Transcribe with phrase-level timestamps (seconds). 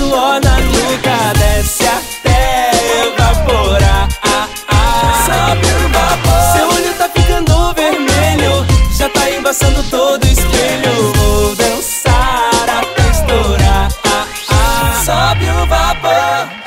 [0.00, 2.70] suor na nuca desce até
[3.04, 4.08] evaporar.
[4.22, 5.26] Ah, ah.
[5.26, 6.40] Sobe o vapor.
[6.56, 8.66] Seu olho tá ficando vermelho,
[8.96, 11.12] já tá embaçando todo o espelho.
[11.14, 13.88] Vou dançar até estourar.
[14.06, 15.02] Ah, ah.
[15.04, 16.60] Sobe o vapor.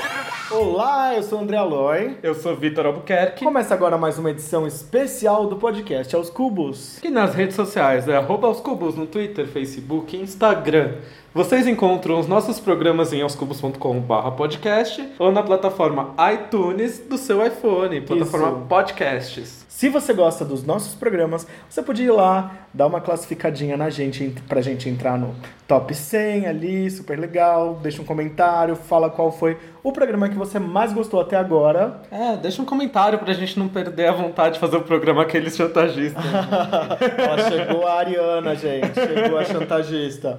[0.51, 2.17] Olá, eu sou o André Aloy.
[2.21, 3.43] Eu sou Vitor Albuquerque.
[3.43, 6.99] Começa agora mais uma edição especial do podcast Aos Cubos.
[7.03, 10.93] E nas redes sociais é arroba aos cubos no Twitter, Facebook e Instagram.
[11.33, 18.01] Vocês encontram os nossos programas em aoscubos.com.br podcast ou na plataforma iTunes do seu iPhone,
[18.01, 18.67] plataforma Isso.
[18.67, 19.62] Podcasts.
[19.75, 24.29] Se você gosta dos nossos programas, você pode ir lá, dar uma classificadinha na gente,
[24.47, 25.35] pra gente entrar no
[25.67, 27.79] top 100 ali, super legal.
[27.81, 32.01] Deixa um comentário, fala qual foi o programa que você mais gostou até agora.
[32.11, 35.55] É, deixa um comentário pra gente não perder a vontade de fazer o programa aqueles
[35.55, 36.23] chantagistas.
[36.23, 38.93] Ó, chegou a Ariana, gente.
[38.93, 40.37] Chegou a chantagista.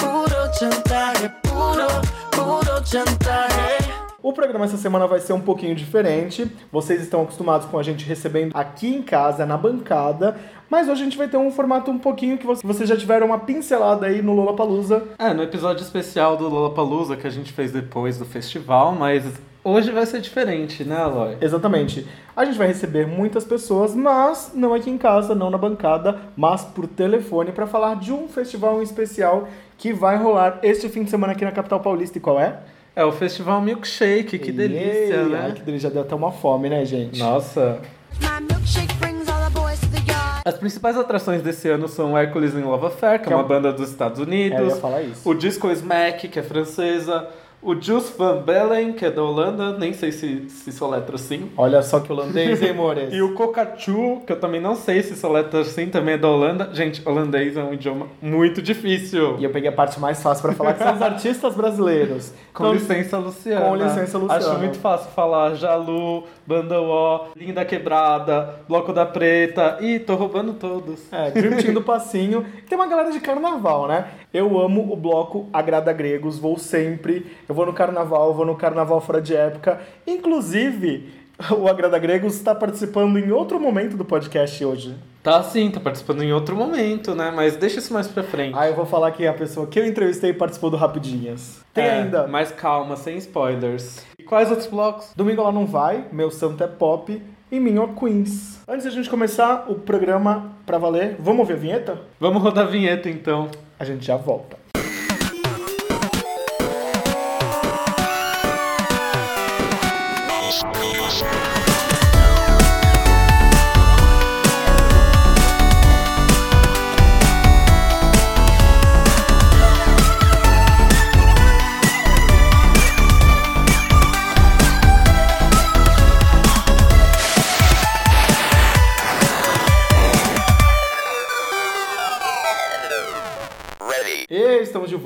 [0.00, 1.86] Puro chantaje, puro,
[2.32, 4.05] puro chantaje.
[4.26, 6.50] O programa essa semana vai ser um pouquinho diferente.
[6.72, 10.36] Vocês estão acostumados com a gente recebendo aqui em casa, na bancada.
[10.68, 13.38] Mas hoje a gente vai ter um formato um pouquinho que vocês- já tiveram uma
[13.38, 15.04] pincelada aí no Lollapalooza.
[15.16, 19.22] é, no episódio especial do Lollapalooza que a gente fez depois do festival, mas
[19.62, 21.36] hoje vai ser diferente, né, Aloy?
[21.40, 22.04] Exatamente.
[22.34, 26.64] A gente vai receber muitas pessoas, mas não aqui em casa, não na bancada, mas
[26.64, 29.46] por telefone para falar de um festival em especial
[29.78, 32.18] que vai rolar este fim de semana aqui na capital paulista.
[32.18, 32.58] E qual é?
[32.98, 35.40] É o Festival Milkshake, que delícia, Ei, né?
[35.44, 37.18] Ai, que delícia, já deu até uma fome, né, gente?
[37.18, 37.78] Nossa.
[38.22, 40.40] My milkshake brings all the boys to the yard.
[40.46, 43.44] As principais atrações desse ano são Hercules in Love Affair, que Que é é uma
[43.44, 44.68] um- banda dos Estados É, eu Unidos.
[44.74, 45.28] ia falar isso.
[45.28, 47.28] O Disco Smack, que é francesa.
[47.62, 49.76] O Juice Van Bellen, que é da Holanda.
[49.76, 51.50] Nem sei se, se soletra assim.
[51.56, 53.12] Olha só que holandês, hein, Mores?
[53.16, 56.70] E o Cocachu, que eu também não sei se soletra assim, também é da Holanda.
[56.72, 59.36] Gente, holandês é um idioma muito difícil.
[59.38, 62.32] E eu peguei a parte mais fácil para falar, que são os artistas brasileiros.
[62.54, 63.66] Com Então, licença, Luciana.
[63.66, 64.46] Com licença, Luciana.
[64.50, 69.78] Acho muito fácil falar Jalu, Banda O, Linda Quebrada, Bloco da Preta.
[69.80, 71.12] Ih, tô roubando todos.
[71.12, 72.46] É, Dream Team do Passinho.
[72.68, 74.06] Tem uma galera de carnaval, né?
[74.32, 77.26] Eu amo o bloco Agrada Gregos, vou sempre.
[77.48, 79.80] Eu vou no carnaval, vou no carnaval fora de época.
[80.06, 81.12] Inclusive,
[81.58, 84.94] o Agrada Gregos está participando em outro momento do podcast hoje.
[85.26, 87.32] Tá sim, tá participando em outro momento, né?
[87.34, 88.56] Mas deixa isso mais pra frente.
[88.56, 91.64] Ah, eu vou falar que a pessoa que eu entrevistei participou do Rapidinhas.
[91.74, 92.28] Tem É, ainda.
[92.28, 94.06] Mas calma, sem spoilers.
[94.16, 95.10] E quais outros blocos?
[95.16, 97.20] Domingo ela não vai, meu santo é pop
[97.50, 98.60] e Minho Queens.
[98.68, 102.00] Antes da gente começar o programa pra valer, vamos ouvir a vinheta?
[102.20, 103.48] Vamos rodar a vinheta então.
[103.80, 104.56] A gente já volta.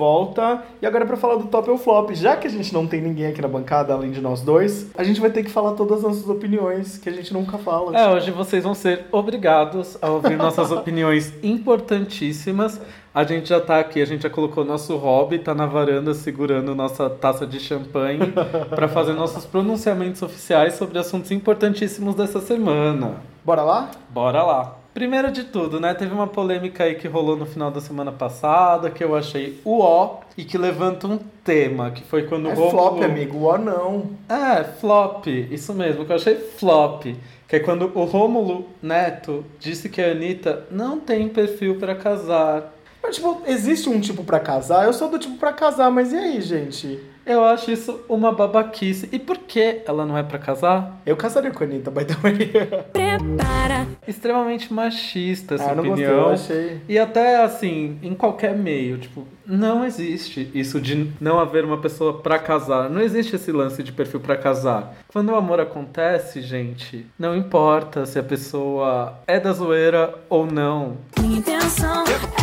[0.00, 0.62] Volta.
[0.80, 3.26] E agora pra falar do top ou flop, já que a gente não tem ninguém
[3.26, 6.04] aqui na bancada além de nós dois, a gente vai ter que falar todas as
[6.04, 7.96] nossas opiniões que a gente nunca fala.
[7.96, 12.80] É, hoje vocês vão ser obrigados a ouvir nossas opiniões importantíssimas.
[13.14, 16.74] A gente já tá aqui, a gente já colocou nosso hobby, tá na varanda segurando
[16.74, 18.32] nossa taça de champanhe
[18.74, 23.16] pra fazer nossos pronunciamentos oficiais sobre assuntos importantíssimos dessa semana.
[23.44, 23.90] Bora lá?
[24.08, 24.79] Bora lá.
[24.92, 25.94] Primeiro de tudo, né?
[25.94, 29.78] Teve uma polêmica aí que rolou no final da semana passada, que eu achei o
[29.80, 33.44] ó e que levanta um tema, que foi quando É o Rômulo- flop, amigo.
[33.44, 34.10] Ó, não.
[34.28, 37.04] é, flop, isso mesmo, que eu achei flop.
[37.48, 42.72] Que é quando o Rômulo Neto disse que a Anitta não tem perfil pra casar.
[43.02, 44.84] Mas, tipo, existe um tipo pra casar?
[44.84, 47.00] Eu sou do tipo pra casar, mas e aí, gente?
[47.30, 49.08] Eu acho isso uma babaquice.
[49.12, 51.00] E por que ela não é pra casar?
[51.06, 52.50] Eu casaria com a Anitta, by the way.
[52.92, 53.86] Prepara.
[54.06, 56.26] Extremamente machista essa Ah, não gostei, opinião.
[56.26, 56.80] eu achei.
[56.88, 62.18] E até assim, em qualquer meio, tipo, não existe isso de não haver uma pessoa
[62.20, 62.90] pra casar.
[62.90, 64.96] Não existe esse lance de perfil pra casar.
[65.12, 70.96] Quando o amor acontece, gente, não importa se a pessoa é da zoeira ou não.
[71.20, 72.39] Minha intenção é.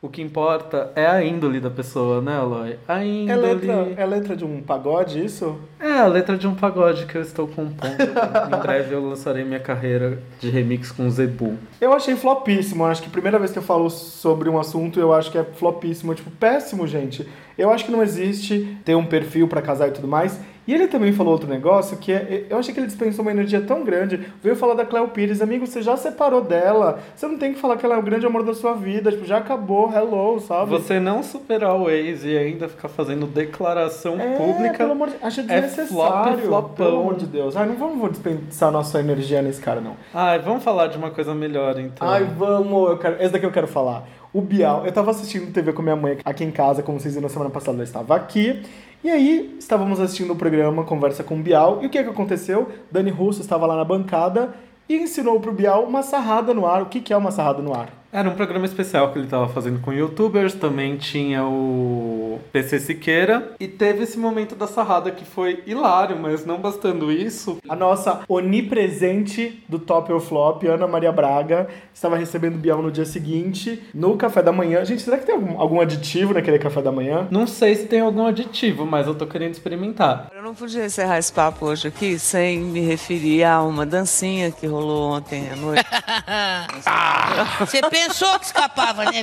[0.00, 2.76] O que importa é a índole da pessoa, né, Aloy?
[2.88, 3.40] A É índole.
[3.42, 5.56] letra, é letra de um pagode, isso?
[5.80, 7.96] É a letra de um pagode que eu estou compondo.
[8.52, 11.56] em breve eu lançarei minha carreira de remix com Zebu.
[11.80, 12.84] Eu achei flopíssimo.
[12.84, 15.44] Acho que a primeira vez que eu falo sobre um assunto, eu acho que é
[15.44, 16.14] flopíssimo.
[16.14, 17.26] Tipo, péssimo, gente.
[17.56, 20.38] Eu acho que não existe ter um perfil pra casar e tudo mais.
[20.66, 23.60] E ele também falou outro negócio que é, eu achei que ele dispensou uma energia
[23.60, 24.20] tão grande.
[24.42, 26.98] Veio falar da Cléo Pires, amigo, você já separou dela.
[27.14, 29.12] Você não tem que falar que ela é o grande amor da sua vida.
[29.12, 30.70] Tipo, já acabou, hello, sabe?
[30.72, 34.78] Você não superar o ex e ainda ficar fazendo declaração É, pública.
[34.78, 36.38] pelo amor de Acho é desnecessário.
[36.38, 36.86] flop, flopão.
[36.86, 37.56] Pelo amor de Deus.
[37.56, 39.96] Ai, não vamos vou dispensar nossa energia nesse cara, não.
[40.12, 42.06] Ai, vamos falar de uma coisa melhor então.
[42.08, 44.04] Ai, vamos, eu quero, esse daqui eu quero falar.
[44.32, 47.26] O Bial, eu tava assistindo TV com minha mãe aqui em casa, como vocês viram
[47.28, 48.62] na semana passada, ela estava aqui.
[49.04, 51.82] E aí, estávamos assistindo o programa Conversa com o Bial.
[51.82, 52.72] E o que que aconteceu?
[52.90, 54.54] Dani Russo estava lá na bancada
[54.88, 56.82] e ensinou pro Bial uma sarrada no ar.
[56.82, 57.88] O que que é uma sarrada no ar?
[58.16, 63.52] Era um programa especial que ele tava fazendo com youtubers, também tinha o PC Siqueira
[63.60, 68.22] e teve esse momento da sarrada que foi hilário, mas não bastando isso, A nossa
[68.26, 73.82] onipresente do Top ou Flop, Ana Maria Braga, estava recebendo o Bial no dia seguinte,
[73.92, 74.82] no café da manhã.
[74.82, 77.28] Gente, será que tem algum, algum aditivo naquele café da manhã?
[77.30, 80.28] não sei se tem algum aditivo, mas eu tô querendo experimentar.
[80.34, 84.66] Eu não podia encerrar esse papo hoje aqui sem me referir a uma dancinha que
[84.66, 85.84] rolou ontem à noite.
[87.60, 89.22] Você pensou que escapava, né?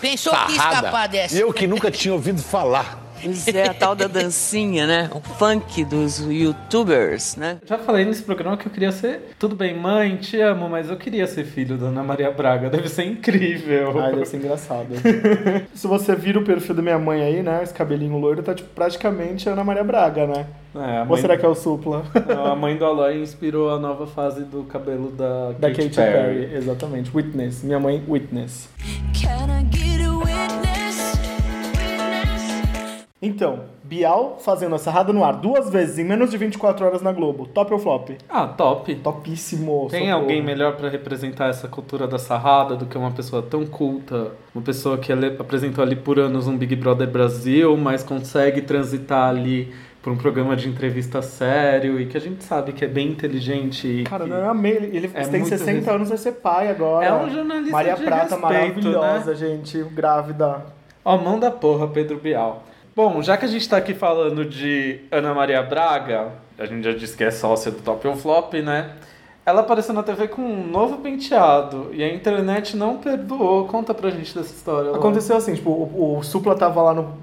[0.00, 1.36] Pensou que ia escapar dessa.
[1.36, 3.02] E eu que nunca tinha ouvido falar.
[3.22, 5.08] Pois é, a tal da dancinha, né?
[5.14, 7.58] O funk dos youtubers, né?
[7.64, 9.34] Já falei nesse programa que eu queria ser.
[9.38, 12.68] Tudo bem, mãe, te amo, mas eu queria ser filho da Ana Maria Braga.
[12.68, 14.00] Deve ser incrível.
[14.00, 14.88] Ai, deve ser engraçado.
[15.72, 17.60] Se você vira o perfil da minha mãe aí, né?
[17.62, 20.46] Esse cabelinho loiro tá tipo, praticamente Ana Maria Braga, né?
[20.74, 22.02] É, Ou será que é o Supla?
[22.26, 25.96] Não, a mãe do Aloy inspirou a nova fase do cabelo da, da Katy Katy
[25.96, 26.46] Perry.
[26.46, 26.54] Perry.
[26.56, 27.10] Exatamente.
[27.14, 27.62] Witness.
[27.62, 28.70] Minha mãe, Witness.
[29.12, 31.12] Can I get a witness?
[33.24, 37.12] Então, Bial fazendo a sarrada no ar duas vezes em menos de 24 horas na
[37.12, 37.46] Globo.
[37.46, 38.10] Top ou flop?
[38.28, 38.92] Ah, top.
[38.96, 39.86] Topíssimo.
[39.90, 40.22] Tem socorro.
[40.22, 44.32] alguém melhor pra representar essa cultura da sarrada do que uma pessoa tão culta?
[44.52, 49.72] Uma pessoa que apresentou ali por anos um Big Brother Brasil, mas consegue transitar ali
[50.02, 54.02] por um programa de entrevista sério e que a gente sabe que é bem inteligente.
[54.08, 54.72] Cara, não, eu amei.
[54.92, 57.06] Ele, É tem muito 60 res- anos, vai ser pai agora.
[57.06, 59.36] É um jornalista Maria de Prata respeito, maravilhosa, né?
[59.36, 59.82] gente.
[59.84, 60.66] Grávida.
[61.04, 62.64] Ó, mão da porra, Pedro Bial.
[62.94, 66.28] Bom, já que a gente tá aqui falando de Ana Maria Braga,
[66.58, 68.90] a gente já disse que é sócia do Top ou Flop, né?
[69.46, 73.66] Ela apareceu na TV com um novo penteado e a internet não perdoou.
[73.66, 74.84] Conta pra gente dessa história.
[74.90, 74.98] Laura.
[74.98, 77.14] Aconteceu assim, tipo, o, o Supla tava lá no.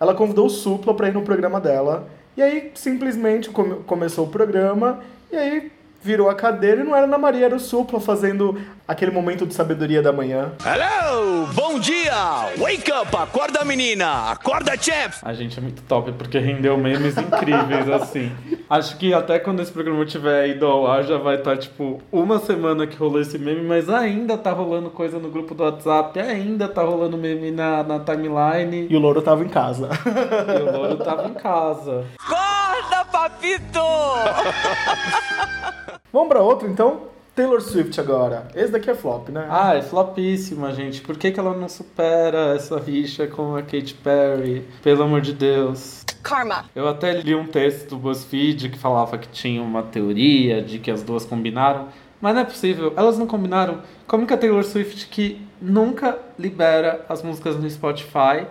[0.00, 2.08] Ela convidou o Supla pra ir no programa dela.
[2.36, 5.00] E aí, simplesmente, come- começou o programa.
[5.30, 9.10] E aí, virou a cadeira e não era Ana Maria, era o Supla fazendo aquele
[9.10, 10.52] momento de sabedoria da manhã.
[10.64, 11.46] Hello!
[11.54, 12.12] Bom dia!
[12.58, 13.16] Wake up!
[13.16, 14.30] Acorda, menina!
[14.30, 15.20] Acorda, chef!
[15.22, 18.30] A gente é muito top porque rendeu memes incríveis assim.
[18.68, 22.38] Acho que até quando esse programa tiver ido ao ar já vai estar tipo uma
[22.38, 26.66] semana que rolou esse meme, mas ainda tá rolando coisa no grupo do WhatsApp, ainda
[26.68, 29.88] tá rolando meme na, na timeline E o Louro tava em casa.
[30.58, 32.04] e o Louro tava em casa.
[32.18, 33.80] Acorda, papito!
[36.12, 37.12] Vamos pra outro, então?
[37.34, 38.46] Taylor Swift agora.
[38.54, 39.44] Esse daqui é flop, né?
[39.50, 41.00] Ah, é flopíssima, gente.
[41.00, 44.64] Por que, que ela não supera essa rixa com a Katy Perry?
[44.84, 46.03] Pelo amor de Deus.
[46.24, 46.64] Karma.
[46.74, 50.90] Eu até li um texto do BuzzFeed que falava que tinha uma teoria de que
[50.90, 51.88] as duas combinaram,
[52.18, 53.82] mas não é possível, elas não combinaram.
[54.06, 58.46] Como que a Taylor Swift, que nunca libera as músicas no Spotify,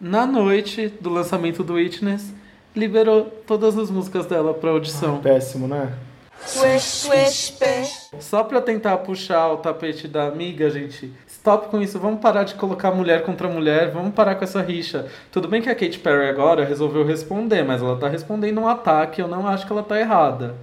[0.00, 2.32] na noite do lançamento do Witness,
[2.76, 5.18] liberou todas as músicas dela pra audição.
[5.18, 5.92] Péssimo, né?
[6.46, 7.54] Swish, swish.
[8.20, 11.12] Só pra tentar puxar o tapete da amiga, gente.
[11.40, 11.98] Stop com isso.
[11.98, 13.90] Vamos parar de colocar mulher contra mulher.
[13.92, 15.06] Vamos parar com essa rixa.
[15.32, 19.22] Tudo bem que a Katy Perry agora resolveu responder, mas ela tá respondendo um ataque.
[19.22, 20.54] Eu não acho que ela tá errada.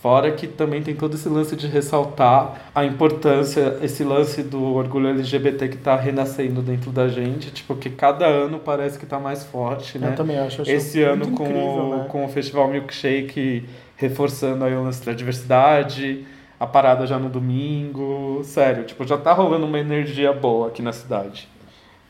[0.00, 5.08] Fora que também tem todo esse lance de ressaltar a importância, esse lance do orgulho
[5.08, 9.42] LGBT que tá renascendo dentro da gente, tipo, que cada ano parece que tá mais
[9.42, 10.10] forte, né?
[10.10, 10.62] Eu também acho.
[10.62, 12.06] acho Esse ano com, incrível, o, né?
[12.08, 13.64] com o Festival Milkshake
[13.96, 16.24] reforçando aí o lance da diversidade,
[16.58, 20.92] a parada já no domingo, sério, tipo, já tá rolando uma energia boa aqui na
[20.92, 21.48] cidade.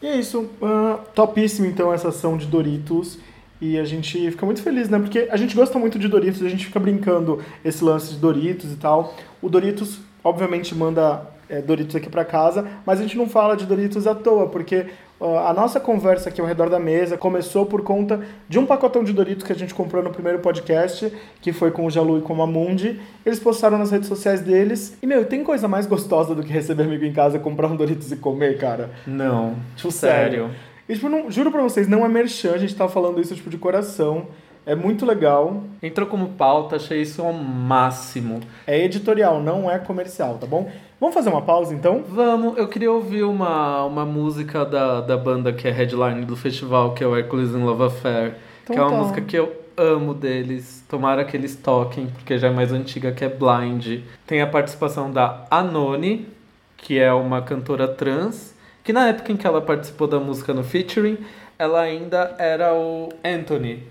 [0.01, 0.49] E é isso.
[0.63, 3.19] ah, topíssimo, então, essa ação de Doritos.
[3.61, 4.99] E a gente fica muito feliz, né?
[4.99, 8.71] Porque a gente gosta muito de Doritos, a gente fica brincando esse lance de Doritos
[8.71, 9.15] e tal.
[9.41, 13.65] O Doritos, obviamente, manda é, Doritos aqui pra casa, mas a gente não fala de
[13.65, 14.87] Doritos à toa, porque
[15.21, 19.13] a nossa conversa aqui ao redor da mesa começou por conta de um pacotão de
[19.13, 22.41] Doritos que a gente comprou no primeiro podcast, que foi com o Jalu e com
[22.43, 23.01] a Mundi.
[23.25, 24.97] Eles postaram nas redes sociais deles.
[25.03, 28.13] E, meu, tem coisa mais gostosa do que receber amigo em casa, comprar um Doritos
[28.13, 28.91] e comer, cara?
[29.07, 30.51] Não, Tipo, sério.
[30.89, 33.51] E, tipo, não, juro pra vocês, não é merchan, a gente tá falando isso, tipo,
[33.51, 34.27] de coração.
[34.67, 35.63] É muito legal.
[35.81, 38.41] Entrou como pauta, achei isso ao máximo.
[38.67, 40.69] É editorial, não é comercial, tá bom?
[40.99, 42.03] Vamos fazer uma pausa, então?
[42.09, 46.95] Vamos, eu queria ouvir uma, uma música da, da banda que é headline do festival,
[46.95, 48.35] que é o Hercules in Love Affair.
[48.65, 48.97] Então que é uma tá.
[48.97, 50.85] música que eu amo deles.
[50.89, 54.01] Tomara que eles toquem, porque já é mais antiga, que é Blind.
[54.27, 56.29] Tem a participação da Anoni,
[56.77, 60.65] que é uma cantora trans, que na época em que ela participou da música no
[60.65, 61.19] featuring,
[61.59, 63.83] ela ainda era o Anthony,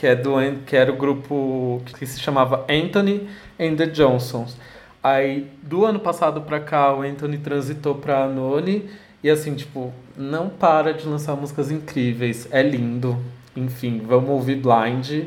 [0.00, 0.32] que, é do,
[0.64, 3.28] que era o grupo que se chamava Anthony
[3.60, 4.56] and the Johnsons.
[5.02, 8.88] Aí, do ano passado pra cá, o Anthony transitou pra Anoni.
[9.22, 12.48] E assim, tipo, não para de lançar músicas incríveis.
[12.50, 13.18] É lindo.
[13.54, 15.26] Enfim, vamos ouvir Blind.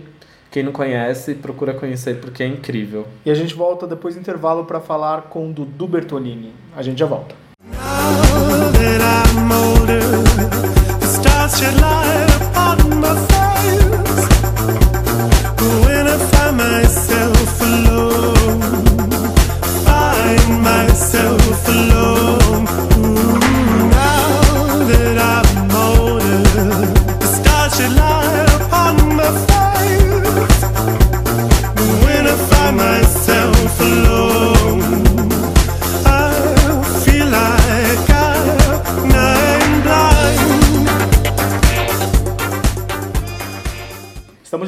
[0.49, 3.05] Quem não conhece, procura conhecer porque é incrível.
[3.23, 6.51] E a gente volta depois do intervalo pra falar com o Dudu Bertolini.
[6.75, 7.35] A gente já volta.
[8.73, 9.01] that
[9.37, 10.01] I'm older,
[10.99, 12.32] the stars shed light
[21.13, 22.22] myself alone.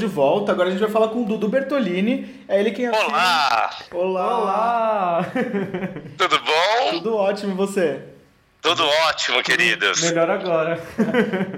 [0.05, 2.43] De volta, agora a gente vai falar com o Dudu Bertolini.
[2.47, 3.07] É ele quem assina.
[3.07, 3.69] Olá!
[3.91, 4.37] Olá!
[4.39, 5.25] Olá!
[6.15, 6.91] Tudo bom?
[6.91, 8.01] Tudo ótimo e você?
[8.61, 10.01] Tudo ótimo, queridos.
[10.01, 10.79] Melhor agora.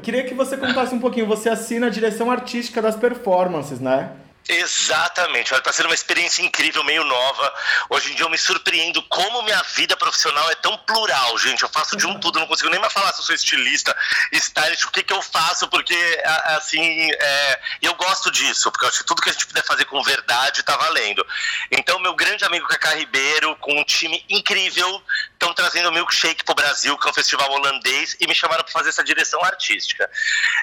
[0.02, 1.26] Queria que você contasse um pouquinho.
[1.28, 4.12] Você assina a direção artística das performances, né?
[4.50, 7.54] Exatamente, olha, tá sendo uma experiência incrível, meio nova.
[7.90, 11.64] Hoje em dia eu me surpreendo como minha vida profissional é tão plural, gente.
[11.64, 13.96] Eu faço de um tudo, não consigo nem mais falar se eu sou estilista,
[14.32, 15.98] stylist, o que que eu faço, porque,
[16.46, 19.84] assim, é, eu gosto disso, porque eu acho que tudo que a gente puder fazer
[19.86, 21.26] com verdade tá valendo.
[21.70, 25.04] Então, meu grande amigo Cacá Ribeiro, com um time incrível,
[25.38, 28.74] estão trazendo o Milkshake pro Brasil, que é um festival holandês, e me chamaram para
[28.74, 30.10] fazer essa direção artística.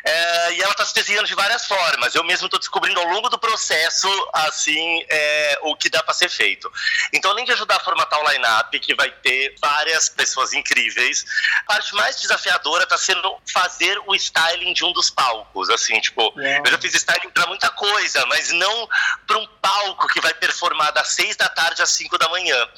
[0.05, 2.15] É, e ela está se desenhando de várias formas.
[2.15, 6.29] Eu mesmo estou descobrindo ao longo do processo, assim, é, o que dá para ser
[6.29, 6.71] feito.
[7.13, 11.25] Então, além de ajudar a formatar o line-up, que vai ter várias pessoas incríveis,
[11.61, 15.71] a parte mais desafiadora está sendo fazer o styling de um dos palcos.
[15.71, 18.89] Assim, tipo, eu já fiz styling para muita coisa, mas não
[19.27, 22.69] para um palco que vai performar das seis da tarde às cinco da manhã.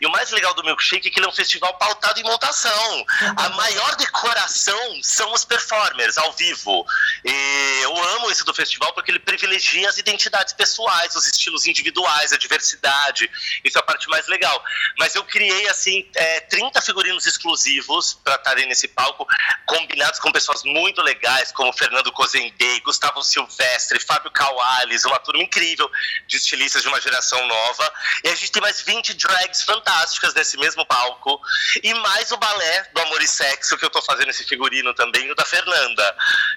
[0.00, 1.43] E o mais legal do Milkshake é que ele é um festival
[1.78, 3.06] pautado em montação.
[3.36, 6.86] A maior decoração são os performers ao vivo.
[7.24, 12.32] E eu amo isso do festival porque ele privilegia as identidades pessoais, os estilos individuais,
[12.32, 13.30] a diversidade.
[13.64, 14.62] Isso é a parte mais legal.
[14.98, 19.26] Mas eu criei, assim, é, 30 figurinos exclusivos para estarem nesse palco,
[19.66, 25.90] combinados com pessoas muito legais, como Fernando Cozendei, Gustavo Silvestre, Fábio Cauales, uma turma incrível
[26.26, 27.92] de estilistas de uma geração nova.
[28.22, 31.33] E a gente tem mais 20 drags fantásticas nesse mesmo palco.
[31.82, 35.30] E mais o balé do Amor e Sexo, que eu tô fazendo esse figurino também,
[35.30, 36.16] o da Fernanda.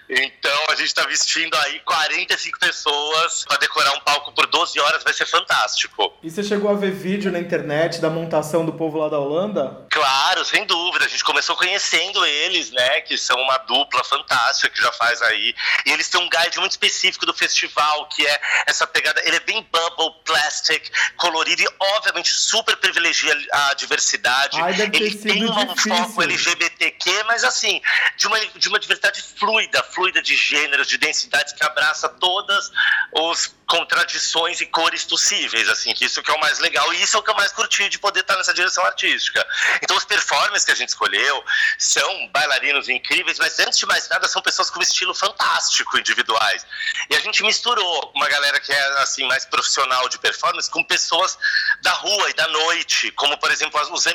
[0.10, 5.04] Então a gente tá vestindo aí 45 pessoas para decorar um palco por 12 horas,
[5.04, 6.14] vai ser fantástico.
[6.24, 9.86] E você chegou a ver vídeo na internet da montação do povo lá da Holanda?
[9.92, 11.06] Claro, sem dúvida.
[11.06, 13.02] A gente começou conhecendo eles, né?
[13.02, 15.56] Que são uma dupla fantástica que já faz aí.
[15.86, 19.22] E eles têm um guide muito específico do festival, que é essa pegada.
[19.26, 24.60] Ele é bem bubble, plastic, colorido e, obviamente, super privilegia a diversidade.
[24.68, 25.96] Ai, deve ele tem um difícil.
[25.98, 27.82] foco LGBTQ, mas assim,
[28.16, 32.72] de uma, de uma diversidade fluida, fluida de gêneros, de densidades que abraça todas
[33.12, 37.18] os contradições e cores possíveis, assim, que isso que é o mais legal e isso
[37.18, 39.46] é o que eu mais curti de poder estar nessa direção artística.
[39.82, 41.44] Então os performers que a gente escolheu
[41.78, 46.66] são bailarinos incríveis, mas antes de mais nada são pessoas com estilo fantástico individuais.
[47.10, 51.38] E a gente misturou uma galera que é assim mais profissional de performance com pessoas
[51.82, 54.06] da rua e da noite, como por exemplo as- os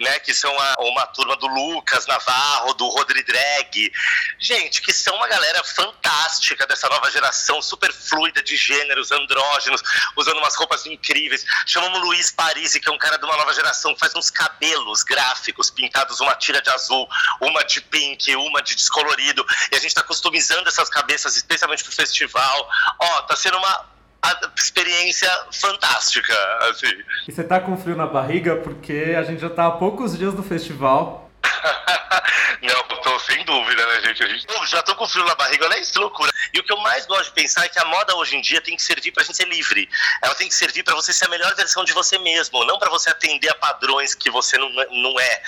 [0.00, 3.92] Né, que são a- uma turma do Lucas Navarro, do Rodri Drag.
[4.38, 9.82] Gente, que são uma galera fantástica dessa nova geração, super fluida de gêneros, andrógenos,
[10.16, 11.44] usando umas roupas incríveis.
[11.66, 15.02] Chamamos Luiz Parisi, que é um cara de uma nova geração, que faz uns cabelos
[15.02, 17.08] gráficos pintados, uma tira de azul,
[17.40, 19.44] uma de pink, uma de descolorido.
[19.72, 22.70] E a gente tá customizando essas cabeças, especialmente pro festival.
[22.98, 23.95] Ó, tá sendo uma
[24.32, 26.34] a- experiência fantástica,
[26.70, 26.92] assim.
[27.28, 30.34] E você tá com frio na barriga porque a gente já tá há poucos dias
[30.34, 31.30] do festival.
[32.62, 34.26] Não, tô sem dúvida, né, gente?
[34.26, 36.32] Gente Pô, já tô com frio na barriga, olha isso, loucura.
[36.52, 38.60] E o que eu mais gosto de pensar é que a moda hoje em dia
[38.60, 39.88] tem que servir pra gente ser livre.
[40.22, 42.90] Ela tem que servir pra você ser a melhor versão de você mesmo, não pra
[42.90, 45.42] você atender a padrões que você não, não é.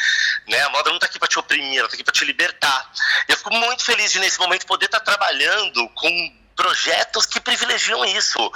[0.47, 0.61] Né?
[0.63, 2.91] A moda não tá aqui pra te oprimir, ela tá aqui pra te libertar.
[3.29, 8.05] E eu fico muito feliz de, nesse momento, poder estar trabalhando com projetos que privilegiam
[8.05, 8.51] isso,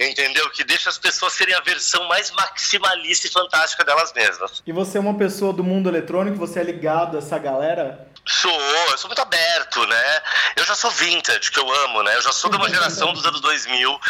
[0.00, 0.48] entendeu?
[0.50, 4.62] Que deixa as pessoas serem a versão mais maximalista e fantástica delas mesmas.
[4.66, 6.38] E você é uma pessoa do mundo eletrônico?
[6.38, 8.08] Você é ligado a essa galera?
[8.26, 10.22] Sou, eu sou muito aberto, né?
[10.56, 12.16] Eu já sou vintage, que eu amo, né?
[12.16, 14.00] Eu já sou de uma geração dos anos 2000,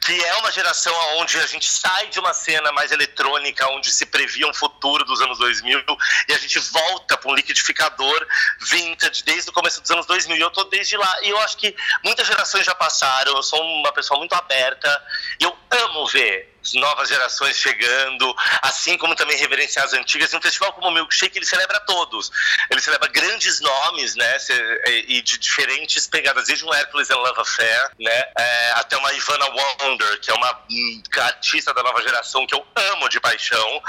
[0.00, 4.06] que é uma geração onde a gente sai de uma cena mais eletrônica, onde se
[4.06, 5.82] previa um futuro dos anos 2000,
[6.28, 8.26] e a gente volta para um liquidificador
[8.60, 10.36] vintage desde o começo dos anos 2000.
[10.36, 11.16] E eu tô desde lá.
[11.22, 15.02] E eu acho que muitas gerações já passaram, eu sou uma pessoa muito aberta,
[15.40, 20.32] e eu amo ver novas gerações chegando, assim como também reverenciar as antigas.
[20.32, 22.30] Um festival como o Milkshake, ele celebra todos.
[22.70, 24.38] Ele celebra grandes nomes, né?
[24.38, 28.24] se- E de diferentes pegadas, desde um Hercules and Love Affair, né?
[28.38, 32.66] é, até uma Ivana Wonder, que é uma hum, artista da nova geração que eu
[32.92, 33.82] amo de paixão,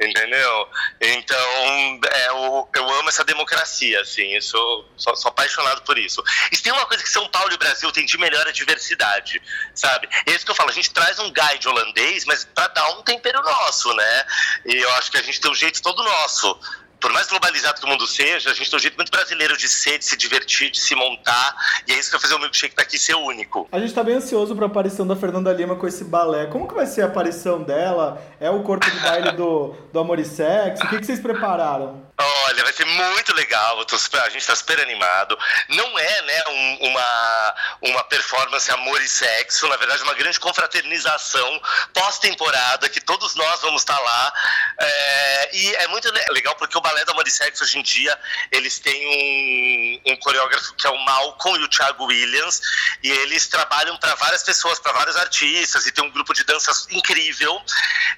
[0.00, 0.68] entendeu?
[1.00, 6.22] Então, é, eu, eu amo essa democracia, assim, eu sou, sou, sou apaixonado por isso.
[6.50, 8.52] E tem uma coisa que São Paulo e o Brasil têm de melhor é a
[8.52, 9.40] diversidade,
[9.74, 10.08] sabe?
[10.26, 13.02] É isso que eu falo, a gente traz um guide holandês, mas pra dar um
[13.02, 14.24] tempero nosso, né?
[14.66, 16.58] E eu acho que a gente tem um jeito todo nosso.
[17.00, 19.68] Por mais globalizado que o mundo seja, a gente tem um jeito muito brasileiro de
[19.68, 21.56] ser, de se divertir, de se montar.
[21.88, 23.68] E é isso que vai fazer o milkshake tá aqui ser único.
[23.72, 26.46] A gente tá bem ansioso pra aparição da Fernanda Lima com esse balé.
[26.46, 28.22] Como que vai ser a aparição dela?
[28.38, 30.84] É o corpo de baile do, do Amor e Sexo?
[30.84, 32.06] O que, que vocês prepararam?
[32.18, 33.84] Olha, vai ser muito legal.
[33.88, 35.36] super- a gente tá super animado.
[35.68, 41.60] Não é, né, um- uma, uma performance amor e sexo, na verdade, uma grande confraternização
[41.92, 44.32] pós-temporada, que todos nós vamos estar lá.
[44.78, 47.82] É, e é muito le- legal porque o balé do amor e sexo hoje em
[47.82, 48.18] dia
[48.50, 52.60] eles têm um, um coreógrafo que é o Malcolm e o Thiago Williams,
[53.02, 56.86] e eles trabalham para várias pessoas, para vários artistas, e tem um grupo de danças
[56.90, 57.60] incrível.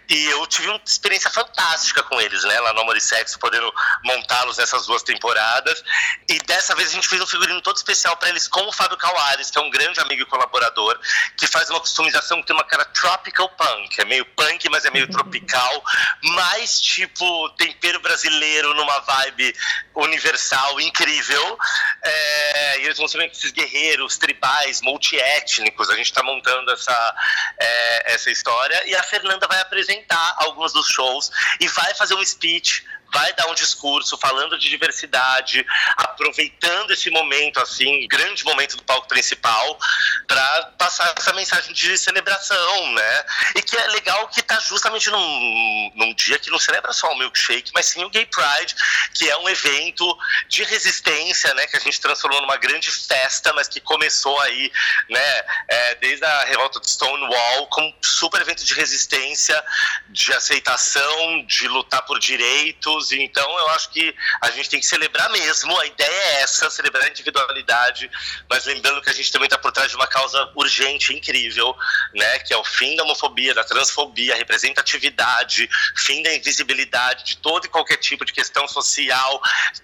[0.09, 3.73] E eu tive uma experiência fantástica com eles, né, lá no Amor e Sexo, podendo
[4.05, 5.83] montá-los nessas duas temporadas.
[6.29, 8.97] E dessa vez a gente fez um figurino todo especial para eles com o Fábio
[8.97, 10.99] Cauares, que é um grande amigo e colaborador,
[11.37, 14.01] que faz uma customização que tem uma cara tropical punk.
[14.01, 15.85] É meio punk, mas é meio tropical.
[16.23, 19.55] Mais tipo tempero brasileiro numa vibe
[19.95, 21.59] universal, incrível.
[22.03, 25.91] É, e eles vão ser meio que esses guerreiros tribais, multiétnicos.
[25.91, 27.15] A gente está montando essa,
[27.59, 28.83] é, essa história.
[28.87, 32.85] E a Fernanda vai apresentar alguns dos shows e vai fazer um speech
[33.15, 35.65] vai dar um discurso falando de diversidade,
[35.97, 39.79] aproveitando esse momento, assim, grande momento do palco principal,
[40.27, 43.25] para passar essa mensagem de celebração, né?
[43.55, 47.17] E que é legal que tá justamente num, num dia que não celebra só o
[47.17, 48.75] milkshake, mas sim o Gay Pride,
[49.15, 51.69] que é um evento de resistência, né?
[51.69, 54.73] Que a gente transformou numa grande festa, mas que começou aí,
[55.09, 55.45] né?
[55.69, 59.63] É, desde a revolta do Stonewall, como um super evento de resistência,
[60.09, 65.31] de aceitação, de lutar por direitos então eu acho que a gente tem que celebrar
[65.31, 65.79] mesmo.
[65.81, 68.11] A ideia é essa, celebrar a individualidade,
[68.49, 71.77] mas lembrando que a gente também está por trás de uma causa urgente, incrível,
[72.15, 72.39] né?
[72.41, 77.69] Que é o fim da homofobia, da transfobia, representatividade, fim da invisibilidade de todo e
[77.69, 79.41] qualquer tipo de questão social,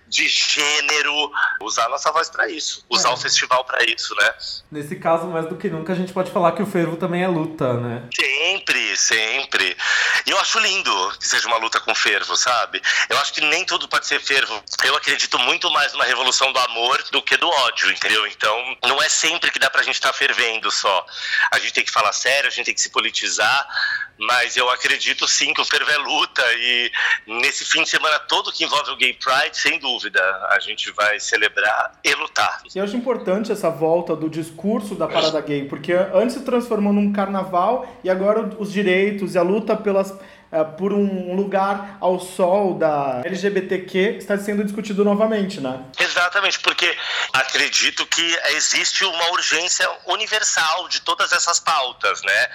[0.06, 1.30] de gênero.
[1.62, 3.12] Usar a nossa voz para isso, usar É.
[3.12, 4.34] o festival para isso, né?
[4.70, 7.28] Nesse caso, mais do que nunca, a gente pode falar que o fervo também é
[7.28, 8.08] luta, né?
[8.14, 9.76] Sempre, sempre.
[10.26, 12.80] E eu acho lindo que seja uma luta com fervo, sabe?
[13.10, 14.62] Eu acho que nem tudo pode ser fervo.
[14.84, 18.24] Eu acredito muito mais numa revolução do amor do que do ódio, entendeu?
[18.28, 21.04] Então, não é sempre que dá pra gente estar fervendo só.
[21.50, 23.66] A gente tem que falar sério, a gente tem que se politizar,
[24.16, 26.92] mas eu acredito sim que o fervo é luta e
[27.26, 31.18] nesse fim de semana todo que envolve o Gay Pride, sem dúvida, a gente vai
[31.18, 32.62] celebrar e lutar.
[32.72, 37.12] Eu acho importante essa volta do discurso da parada gay, porque antes se transformou num
[37.12, 40.14] carnaval e agora os direitos e a luta pelas,
[40.76, 45.84] por um lugar ao sol da LGBTQ está sendo discutido novamente, né?
[45.98, 46.96] Exatamente, porque
[47.32, 52.46] acredito que existe uma urgência universal de todas essas pautas, né?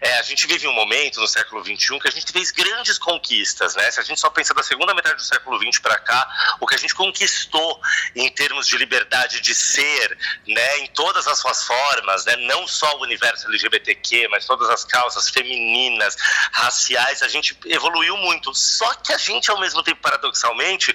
[0.00, 3.74] É, a gente vive um momento no século XXI que a gente fez grandes conquistas,
[3.74, 3.90] né?
[3.90, 6.74] Se a gente só pensa da segunda metade do século XX para cá, o que
[6.74, 7.80] a gente conquistou
[8.16, 10.78] em termos de liberdade de ser, né?
[10.78, 12.36] Em todas as suas formas, né?
[12.36, 16.16] Não só o universo LGBTQ, mas todas as causas femininas,
[16.52, 18.54] raciais, a gente evoluiu muito.
[18.54, 20.94] Só que a gente, ao mesmo tempo, paradoxalmente,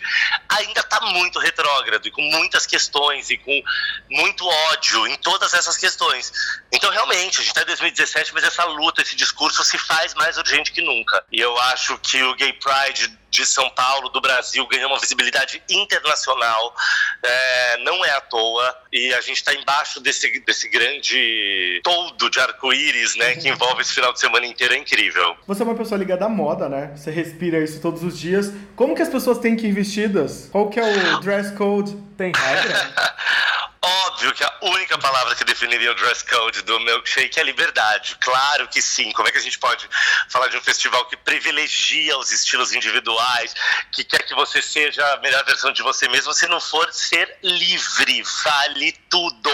[0.50, 3.62] ainda está muito retrógrado e com muitas questões e com
[4.10, 6.32] muito ódio em todas essas questões.
[6.72, 10.38] Então, realmente, a gente está em 2017, mas essa luta, esse discurso se faz mais
[10.38, 11.24] urgente que nunca.
[11.32, 15.62] E eu acho que o Gay Pride de São Paulo, do Brasil, ganhou uma visibilidade
[15.70, 16.76] internacional.
[17.24, 18.76] É, não é à toa.
[18.92, 23.36] E a gente está embaixo desse, desse grande toldo de arco-íris, né?
[23.36, 24.74] Que envolve esse final de semana inteiro.
[24.74, 25.36] É incrível.
[25.46, 26.94] Você é uma pessoa ligada à moda, né?
[26.96, 28.52] Você respira isso todos os dias.
[28.76, 30.50] Como que as pessoas têm que ir vestidas?
[30.52, 32.07] Qual que é o dress code?
[32.18, 32.94] Tem regra?
[33.80, 38.18] Óbvio que a única palavra que definiria o dress code do milkshake é liberdade.
[38.20, 39.12] Claro que sim.
[39.12, 39.88] Como é que a gente pode
[40.30, 43.54] falar de um festival que privilegia os estilos individuais,
[43.92, 47.38] que quer que você seja a melhor versão de você mesmo, se não for ser
[47.44, 48.24] livre?
[48.44, 49.52] Vale tudo.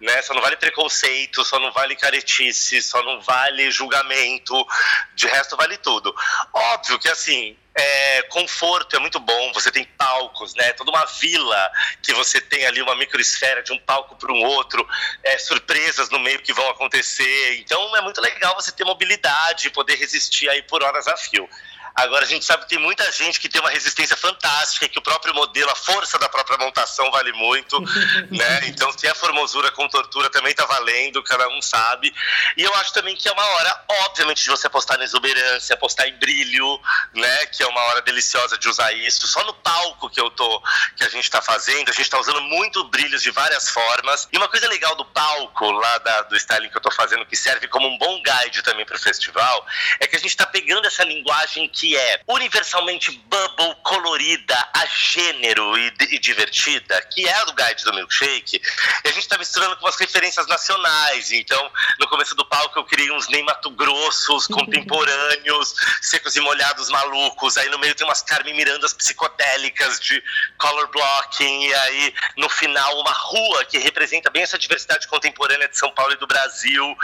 [0.00, 0.22] Né?
[0.22, 4.66] Só não vale preconceito, só não vale caretice, só não vale julgamento.
[5.14, 6.14] De resto, vale tudo.
[6.54, 10.72] Óbvio que assim, é, conforto é muito bom, você tem palcos, né?
[10.72, 11.70] Toda uma vila
[12.02, 14.86] que você tem ali uma microesfera de um palco para um outro,
[15.22, 17.58] é, surpresas no meio que vão acontecer.
[17.60, 21.48] Então é muito legal você ter mobilidade poder resistir aí por horas a fio.
[21.94, 25.02] Agora a gente sabe que tem muita gente que tem uma resistência fantástica, que o
[25.02, 27.80] próprio modelo, a força da própria montação vale muito,
[28.30, 28.60] né?
[28.68, 32.14] Então se é formosura com tortura também tá valendo, cada um sabe.
[32.56, 36.06] E eu acho também que é uma hora, obviamente, de você apostar na exuberância, apostar
[36.08, 36.80] em brilho,
[37.14, 37.46] né?
[37.46, 39.26] Que é uma hora deliciosa de usar isso.
[39.26, 40.62] Só no palco que eu tô,
[40.96, 44.28] que a gente tá fazendo, a gente tá usando muito brilhos de várias formas.
[44.32, 47.36] E uma coisa legal do palco lá da- do styling que eu tô fazendo, que
[47.36, 49.66] serve como um bom guide também pro festival,
[50.00, 55.78] é que a gente tá pegando essa linguagem que é universalmente bubble, colorida, a gênero
[55.78, 58.60] e, e divertida, que é a do guide do milkshake,
[59.04, 61.30] e a gente tá misturando com umas referências nacionais.
[61.30, 66.88] Então, no começo do palco eu criei uns Ney Mato Grossos, contemporâneos, secos e molhados
[66.90, 67.56] malucos.
[67.56, 70.22] Aí no meio tem umas Carmen Mirandas psicodélicas de
[70.58, 71.66] color blocking.
[71.68, 76.12] E aí no final uma rua que representa bem essa diversidade contemporânea de São Paulo
[76.12, 76.96] e do Brasil.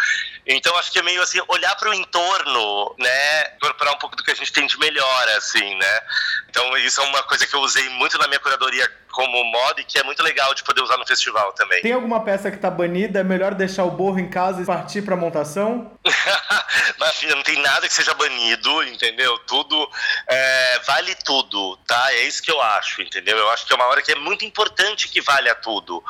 [0.47, 3.55] Então acho que é meio assim, olhar para o entorno, né?
[3.57, 6.01] Incorporar um pouco do que a gente tem de melhor, assim, né?
[6.49, 9.85] Então isso é uma coisa que eu usei muito na minha curadoria como moda e
[9.85, 11.81] que é muito legal de poder usar no festival também.
[11.81, 13.21] Tem alguma peça que tá banida?
[13.21, 15.97] É melhor deixar o borro em casa e partir pra montação?
[16.99, 19.39] Mas, filha, não tem nada que seja banido, entendeu?
[19.41, 19.89] Tudo
[20.29, 22.13] é, vale tudo, tá?
[22.13, 23.39] É isso que eu acho, entendeu?
[23.39, 26.03] Eu acho que é uma hora que é muito importante que valha tudo,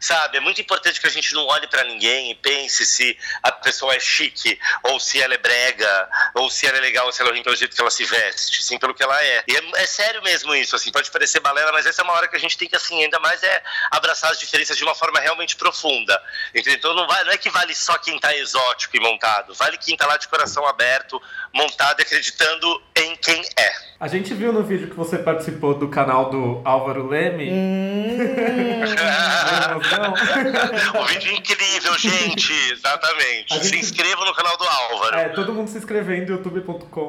[0.00, 0.38] sabe?
[0.38, 3.94] É muito importante que a gente não olhe pra ninguém e pense se a pessoa
[3.94, 7.30] é chique, ou se ela é brega, ou se ela é legal, ou se ela
[7.30, 9.44] é ruim pelo jeito que ela se veste, sim, pelo que ela é.
[9.46, 12.26] E é, é sério mesmo isso, assim, pode parecer balela, mas essa é uma hora
[12.26, 15.18] que a gente tem que, assim, ainda mais é abraçar as diferenças de uma forma
[15.20, 16.20] realmente profunda,
[16.54, 16.74] entendeu?
[16.74, 19.96] Então não, vai, não é que vale só quem tá exótico e montado, vale quem
[19.96, 21.20] tá lá de coração aberto,
[21.52, 23.88] montado e acreditando em quem é.
[24.00, 27.50] A gente viu no vídeo que você participou do canal do Álvaro Leme.
[30.98, 33.54] o vídeo é incrível, gente, exatamente.
[33.54, 35.16] Gente- Se inscrevam no canal do Álvaro.
[35.16, 37.08] É, todo mundo se inscrevendo youtube.com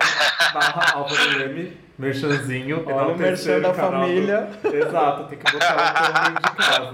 [0.54, 2.84] barra Álvaro Leme, merchanzinho.
[2.86, 4.50] Olha o merchan da canal do- família.
[4.64, 6.92] Exato, tem que botar o de casa.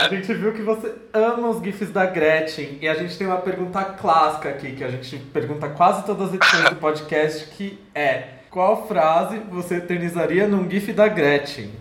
[0.00, 3.36] A gente viu que você ama os GIFs da Gretchen e a gente tem uma
[3.38, 8.39] pergunta clássica aqui, que a gente pergunta quase todas as edições do podcast, que é
[8.50, 11.72] qual frase você eternizaria num GIF da Gretchen?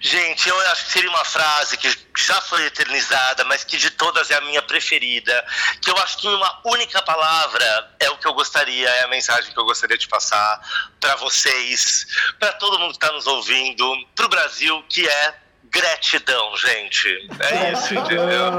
[0.00, 4.30] Gente, eu acho que seria uma frase que já foi eternizada, mas que de todas
[4.30, 5.44] é a minha preferida.
[5.80, 9.08] Que eu acho que em uma única palavra é o que eu gostaria, é a
[9.08, 10.60] mensagem que eu gostaria de passar
[10.98, 12.06] para vocês,
[12.38, 13.84] para todo mundo que está nos ouvindo,
[14.16, 15.34] para o Brasil, que é
[15.70, 17.28] gratidão, gente.
[17.38, 18.52] É isso, entendeu?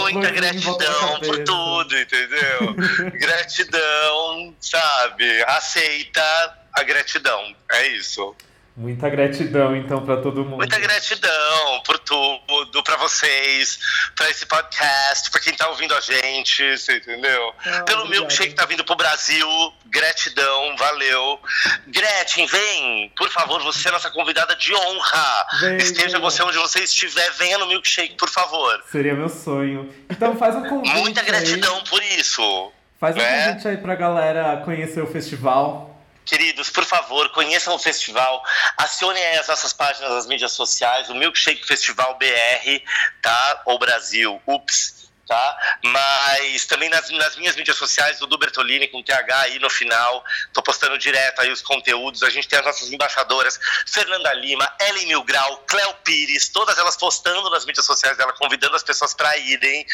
[0.00, 2.74] Muita da gratidão por tudo, entendeu?
[3.12, 5.44] gratidão, sabe?
[5.44, 7.54] Aceita a gratidão.
[7.70, 8.34] É isso.
[8.74, 10.56] Muita gratidão, então, pra todo mundo.
[10.56, 13.78] Muita gratidão por tudo, pra vocês,
[14.16, 17.52] pra esse podcast, pra quem tá ouvindo a gente, você entendeu?
[17.66, 19.46] Ah, Pelo milkshake que tá vindo pro Brasil,
[19.84, 21.38] gratidão, valeu.
[21.86, 25.46] Gretchen, vem, por favor, você é nossa convidada de honra.
[25.60, 26.20] Vem, Esteja vem.
[26.22, 28.82] você onde você estiver, venha no milkshake, por favor.
[28.90, 29.94] Seria meu sonho.
[30.08, 31.26] Então faz um convite Muita aí.
[31.26, 32.72] gratidão por isso.
[32.98, 33.48] Faz um né?
[33.48, 35.91] convite aí pra galera conhecer o festival.
[36.24, 38.42] Queridos, por favor, conheçam o festival,
[38.76, 42.82] acionem as nossas páginas nas mídias sociais, o Milkshake Festival BR,
[43.20, 43.62] tá?
[43.66, 45.58] Ou Brasil, ups, tá?
[45.84, 50.24] Mas também nas, nas minhas mídias sociais, o Du Bertolini com TH aí no final,
[50.52, 55.06] tô postando direto aí os conteúdos, a gente tem as nossas embaixadoras, Fernanda Lima, Ellen
[55.06, 59.86] Milgrau, Cléo Pires, todas elas postando nas mídias sociais dela, convidando as pessoas para irem,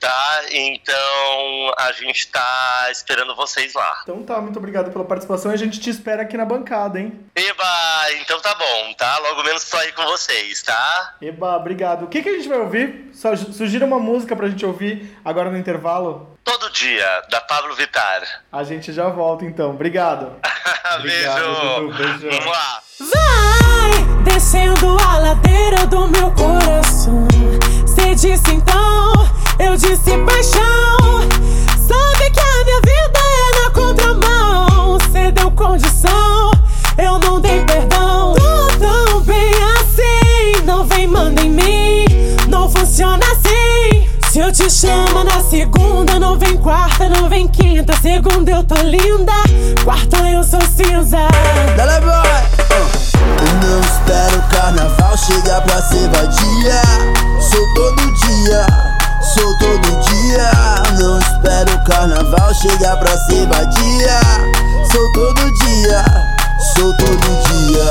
[0.00, 0.42] tá?
[0.50, 4.00] Então, a gente tá esperando vocês lá.
[4.02, 7.20] Então tá, muito obrigado pela participação e a gente te espera aqui na bancada, hein?
[7.34, 9.18] Eba, então tá bom, tá?
[9.18, 11.16] Logo menos tô aí com vocês, tá?
[11.20, 12.04] Eba, obrigado.
[12.04, 13.10] O que, que a gente vai ouvir?
[13.56, 14.69] Sugira uma música pra gente ouvir
[15.24, 16.36] agora no intervalo.
[16.44, 18.22] Todo dia, da Pablo Vittar.
[18.50, 19.70] A gente já volta então.
[19.70, 20.32] Obrigado.
[20.96, 22.18] Dudu, Beijo!
[22.20, 22.44] beijão.
[22.44, 22.80] Mua.
[23.00, 27.26] Vai descendo a ladeira do meu coração.
[27.86, 29.12] Cê disse então,
[29.58, 31.59] eu disse paixão.
[44.60, 47.94] Te chamo na segunda, não vem quarta, não vem quinta.
[48.00, 49.32] Segunda eu tô linda,
[49.84, 51.28] quarta eu sou cinza.
[51.76, 52.20] Dale boy!
[52.70, 56.82] Eu não espero o carnaval chegar pra ser vadia.
[57.40, 58.66] Sou todo dia,
[59.34, 60.50] sou todo dia.
[60.98, 64.20] Não espero o carnaval chegar pra ser vadia.
[64.92, 66.04] Sou todo dia,
[66.74, 67.89] sou todo dia.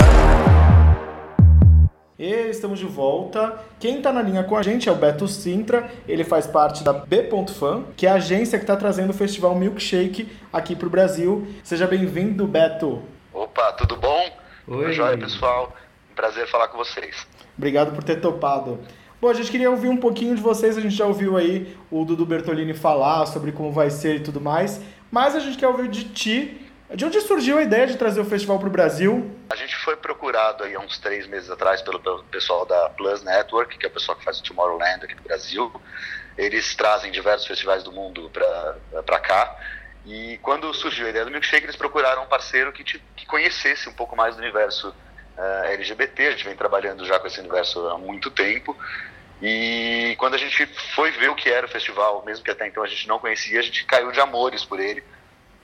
[2.99, 3.57] Volta.
[3.79, 5.89] Quem tá na linha com a gente é o Beto Sintra.
[6.05, 10.29] Ele faz parte da B.Fan, que é a agência que tá trazendo o festival Milkshake
[10.51, 11.47] aqui pro Brasil.
[11.63, 13.01] Seja bem-vindo, Beto.
[13.33, 14.21] Opa, tudo bom?
[14.67, 14.81] Oi.
[14.83, 15.73] Tudo jóia, pessoal?
[16.11, 17.25] Um prazer falar com vocês.
[17.57, 18.79] Obrigado por ter topado.
[19.21, 20.77] Bom, a gente queria ouvir um pouquinho de vocês.
[20.77, 24.41] A gente já ouviu aí o Dudu Bertolini falar sobre como vai ser e tudo
[24.41, 24.81] mais.
[25.09, 26.68] Mas a gente quer ouvir de ti.
[26.93, 29.35] De onde surgiu a ideia de trazer o festival pro Brasil?
[29.51, 33.77] A gente foi procurado aí há uns três meses atrás pelo, pessoal da Plus Network,
[33.77, 35.71] que é o pessoal que faz o Tomorrowland aqui no Brasil.
[36.35, 38.31] Eles trazem diversos festivais do mundo
[39.05, 39.55] para cá.
[40.05, 43.87] E quando surgiu a ideia do Milkshake, eles procuraram um parceiro que, te- que conhecesse
[43.87, 44.91] um pouco mais do universo
[45.37, 46.27] eh, LGBT.
[46.27, 48.75] A gente vem trabalhando já com esse universo há muito tempo.
[49.41, 52.81] E quando a gente foi ver o que era o festival, mesmo que até então
[52.81, 55.03] a gente não conhecia, a gente caiu de amores por ele.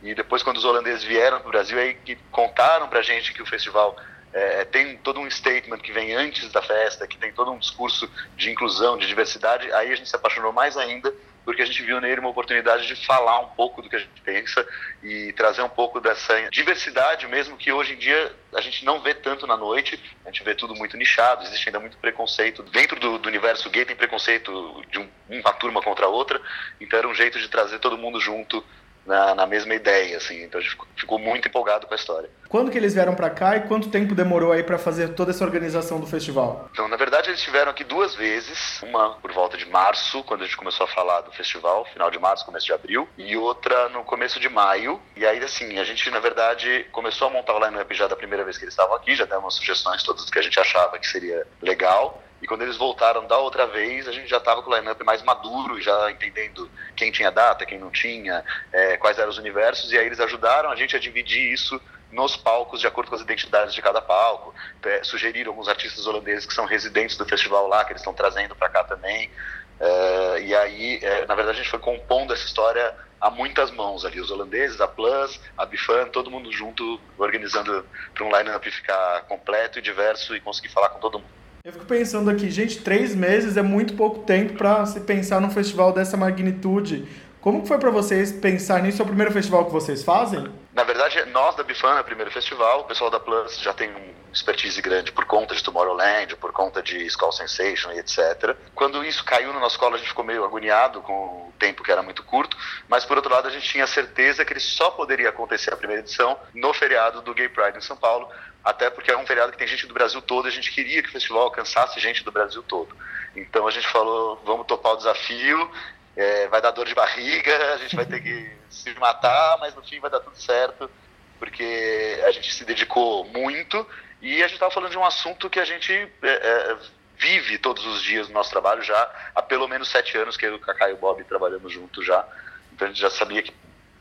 [0.05, 3.33] E depois, quando os holandeses vieram para o Brasil, aí que contaram para a gente
[3.33, 3.97] que o festival
[4.31, 8.09] eh, tem todo um statement que vem antes da festa, que tem todo um discurso
[8.37, 11.11] de inclusão, de diversidade, aí a gente se apaixonou mais ainda
[11.45, 14.19] porque a gente viu nele uma oportunidade de falar um pouco do que a gente
[14.21, 14.67] pensa
[15.03, 19.13] e trazer um pouco dessa diversidade mesmo que hoje em dia a gente não vê
[19.13, 22.63] tanto na noite, a gente vê tudo muito nichado, existe ainda muito preconceito.
[22.63, 26.41] Dentro do, do universo gay tem preconceito de um, uma turma contra a outra,
[26.81, 28.63] então era um jeito de trazer todo mundo junto
[29.05, 30.43] na, na mesma ideia, assim.
[30.43, 32.29] Então a gente ficou, ficou muito empolgado com a história.
[32.47, 35.43] Quando que eles vieram pra cá e quanto tempo demorou aí pra fazer toda essa
[35.43, 36.69] organização do festival?
[36.71, 38.81] Então, na verdade, eles estiveram aqui duas vezes.
[38.81, 42.19] Uma por volta de março, quando a gente começou a falar do festival, final de
[42.19, 43.07] março, começo de abril.
[43.17, 45.01] E outra no começo de maio.
[45.15, 48.43] E aí, assim, a gente, na verdade, começou a montar o line-up já da primeira
[48.43, 49.15] vez que eles estavam aqui.
[49.15, 52.21] Já demos sugestões todas que a gente achava que seria legal.
[52.45, 55.23] E quando eles voltaram da outra vez, a gente já estava com o line-up mais
[55.23, 59.91] maduro, já entendendo quem tinha data, quem não tinha, é, quais eram os universos.
[59.91, 61.81] E aí eles ajudaram a gente a dividir isso
[62.11, 64.53] nos palcos de acordo com as identidades de cada palco.
[64.83, 68.55] É, sugeriram alguns artistas holandeses que são residentes do festival lá, que eles estão trazendo
[68.55, 69.31] para cá também.
[69.79, 74.05] É, e aí, é, na verdade, a gente foi compondo essa história a muitas mãos
[74.05, 79.21] ali, os holandeses, a Plus, a Bifan, todo mundo junto, organizando para um line-up ficar
[79.23, 81.44] completo e diverso e conseguir falar com todo mundo.
[81.65, 85.49] Eu fico pensando aqui, gente, três meses é muito pouco tempo para se pensar num
[85.49, 87.07] festival dessa magnitude.
[87.41, 89.01] Como que foi para vocês pensar nisso?
[89.01, 90.47] É o primeiro festival que vocês fazem?
[90.71, 94.79] Na verdade, nós da Bifana, primeiro festival, o pessoal da Plus já tem um expertise
[94.79, 98.55] grande por conta de Tomorrowland, por conta de Skull Sensation e etc.
[98.75, 101.91] Quando isso caiu no nosso colo, a gente ficou meio agoniado com o tempo que
[101.91, 102.55] era muito curto,
[102.87, 106.03] mas por outro lado, a gente tinha certeza que ele só poderia acontecer a primeira
[106.03, 108.29] edição no feriado do Gay Pride em São Paulo,
[108.65, 111.09] até porque é um feriado que tem gente do Brasil todo a gente queria que
[111.09, 112.97] o festival alcançasse gente do Brasil todo.
[113.35, 115.71] Então a gente falou, vamos topar o desafio,
[116.15, 119.83] é, vai dar dor de barriga, a gente vai ter que se matar, mas no
[119.83, 120.89] fim vai dar tudo certo,
[121.37, 123.87] porque a gente se dedicou muito
[124.19, 126.77] e a gente estava falando de um assunto que a gente é, é,
[127.19, 130.55] vive todos os dias no nosso trabalho já há pelo menos sete anos que eu,
[130.55, 132.27] o Kaká e o Bob trabalhamos juntos já,
[132.73, 133.53] então a gente já sabia que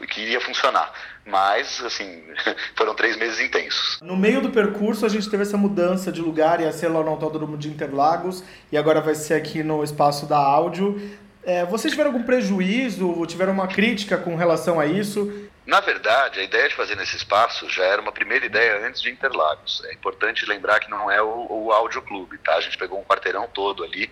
[0.08, 0.92] que iria funcionar.
[1.26, 2.22] Mas, assim,
[2.76, 3.98] foram três meses intensos.
[4.02, 7.10] No meio do percurso, a gente teve essa mudança de lugar, ia ser lá no
[7.10, 11.00] Autódromo de Interlagos, e agora vai ser aqui no espaço da áudio.
[11.42, 15.50] É, vocês tiveram algum prejuízo, tiveram uma crítica com relação a isso?
[15.66, 19.10] Na verdade, a ideia de fazer nesse espaço já era uma primeira ideia antes de
[19.10, 19.82] Interlagos.
[19.86, 22.56] É importante lembrar que não é o, o Áudio Clube, tá?
[22.56, 24.04] A gente pegou um quarteirão todo ali,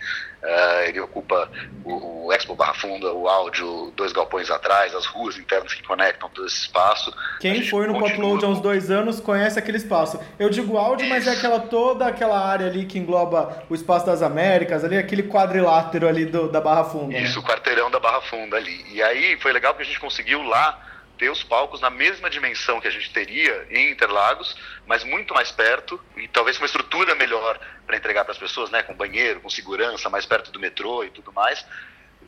[0.43, 1.51] uh, ele ocupa
[1.85, 6.31] o, o, Expo Barra Funda, o áudio, dois galpões atrás, as ruas internas que conectam
[6.31, 7.12] todo esse espaço.
[7.38, 10.19] Quem foi no Popload há uns dois anos conhece aquele espaço.
[10.38, 14.23] Eu digo áudio, mas é aquela toda aquela área ali que engloba o Espaço das
[14.23, 17.19] Américas, ali, aquele quadrilátero ali do, da Barra Funda.
[17.19, 17.45] Isso, né?
[17.45, 18.87] o quarteirão da Barra Funda ali.
[18.91, 20.91] E aí foi legal porque a gente conseguiu lá
[21.23, 24.57] ter os palcos na mesma dimensão que a gente teria em Interlagos,
[24.89, 28.71] mas muito mais perto e talvez com uma estrutura melhor para entregar para as pessoas,
[28.71, 31.65] né, com banheiro, com segurança, mais perto do metrô e tudo mais.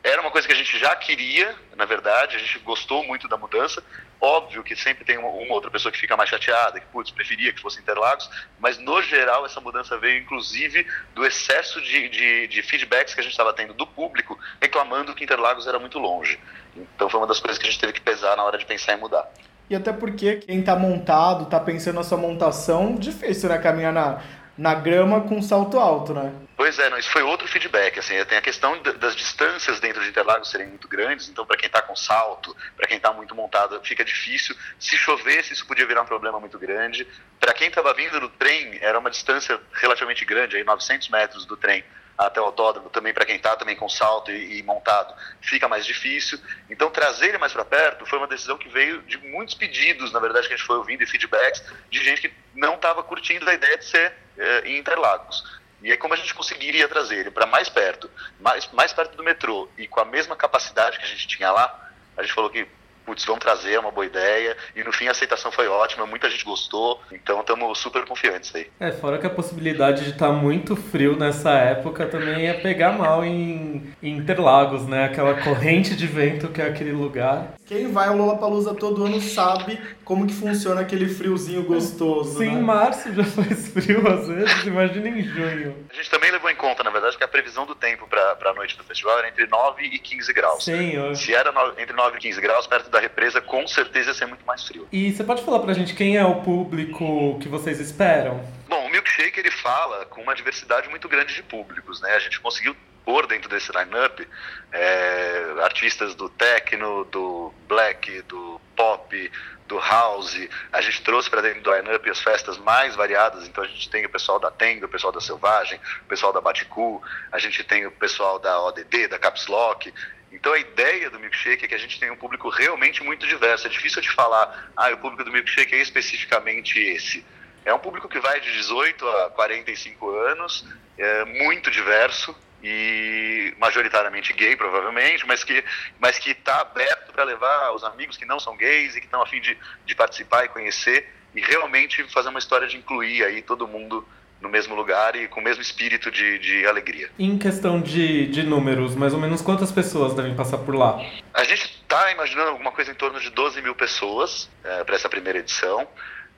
[0.01, 3.35] Era uma coisa que a gente já queria, na verdade, a gente gostou muito da
[3.35, 3.83] mudança.
[4.25, 7.61] Óbvio que sempre tem uma, outra pessoa que fica mais chateada, que, putz, preferia que
[7.61, 8.27] fosse Interlagos,
[8.59, 13.23] mas no geral essa mudança veio inclusive do excesso de, de, de feedbacks que a
[13.23, 16.39] gente estava tendo do público reclamando que Interlagos era muito longe.
[16.75, 18.95] Então foi uma das coisas que a gente teve que pesar na hora de pensar
[18.95, 19.31] em mudar.
[19.69, 23.59] E até porque quem tá montado, tá pensando na sua montação, difícil, né?
[23.59, 24.21] Caminhar na,
[24.57, 26.33] na grama com salto alto, né?
[26.55, 27.99] Pois é, não, isso foi outro feedback.
[27.99, 31.67] Assim, tem a questão das distâncias dentro de Interlagos serem muito grandes, então para quem
[31.67, 34.55] está com salto, para quem está muito montado, fica difícil.
[34.79, 37.05] Se chovesse, isso podia virar um problema muito grande.
[37.39, 41.57] Para quem estava vindo do trem, era uma distância relativamente grande, aí 900 metros do
[41.57, 41.83] trem
[42.17, 45.85] até o autódromo, também para quem está também com salto e, e, montado, fica mais
[45.85, 46.39] difícil.
[46.69, 50.19] Então, trazer ele mais para perto foi uma decisão que veio de muitos pedidos, na
[50.19, 53.53] verdade, que a gente foi ouvindo e feedbacks de gente que não estava curtindo a
[53.53, 55.43] ideia de ser é, em Interlagos.
[55.81, 59.23] E aí, como a gente conseguiria trazer ele para mais perto, mais, mais perto do
[59.23, 62.67] metrô e com a mesma capacidade que a gente tinha lá, a gente falou que
[63.05, 64.57] putz, vamos trazer, é uma boa ideia.
[64.75, 68.67] E no fim a aceitação foi ótima, muita gente gostou, então estamos super confiantes aí.
[68.79, 72.93] É, fora que a possibilidade de estar tá muito frio nessa época também é pegar
[72.93, 75.05] mal em, em, Interlagos, né?
[75.05, 77.53] Aquela corrente de vento que é aquele lugar.
[77.65, 82.53] Quem vai ao Lollapalooza todo ano sabe como que funciona aquele friozinho gostoso, Sim, né?
[82.53, 85.85] em março já faz frio às vezes, imagina em junho.
[85.91, 88.53] A gente também levou em conta, na verdade, que a previsão do tempo para a
[88.53, 90.63] noite do festival era entre 9 e 15 graus.
[90.63, 91.15] Sim, eu...
[91.15, 94.25] Se era no, entre 9 e 15 graus, perto da represa, com certeza ia ser
[94.25, 94.87] muito mais frio.
[94.89, 98.41] E você pode falar pra gente quem é o público que vocês esperam?
[98.69, 102.15] Bom, o Milkshake ele fala com uma diversidade muito grande de públicos, né?
[102.15, 104.27] A gente conseguiu pôr dentro desse line-up
[104.71, 109.31] é, artistas do techno, do black, do pop,
[109.67, 110.47] do house.
[110.71, 113.45] A gente trouxe para dentro do line-up as festas mais variadas.
[113.45, 116.39] Então a gente tem o pessoal da Tenga, o pessoal da Selvagem, o pessoal da
[116.39, 119.93] Baticu, a gente tem o pessoal da ODD, da Caps Lock.
[120.35, 123.67] Então a ideia do milkshake é que a gente tem um público realmente muito diverso.
[123.67, 127.25] É difícil de falar, ah, o público do milkshake é especificamente esse.
[127.63, 130.67] É um público que vai de 18 a 45 anos,
[130.97, 135.63] é muito diverso e majoritariamente gay, provavelmente, mas que
[135.99, 139.21] mas que está aberto para levar os amigos que não são gays e que estão
[139.21, 143.41] a fim de, de participar e conhecer e realmente fazer uma história de incluir aí
[143.41, 144.07] todo mundo
[144.41, 147.09] no mesmo lugar e com o mesmo espírito de, de alegria.
[147.17, 151.01] Em questão de, de números, mais ou menos quantas pessoas devem passar por lá?
[151.33, 155.09] A gente está imaginando alguma coisa em torno de 12 mil pessoas é, para essa
[155.09, 155.87] primeira edição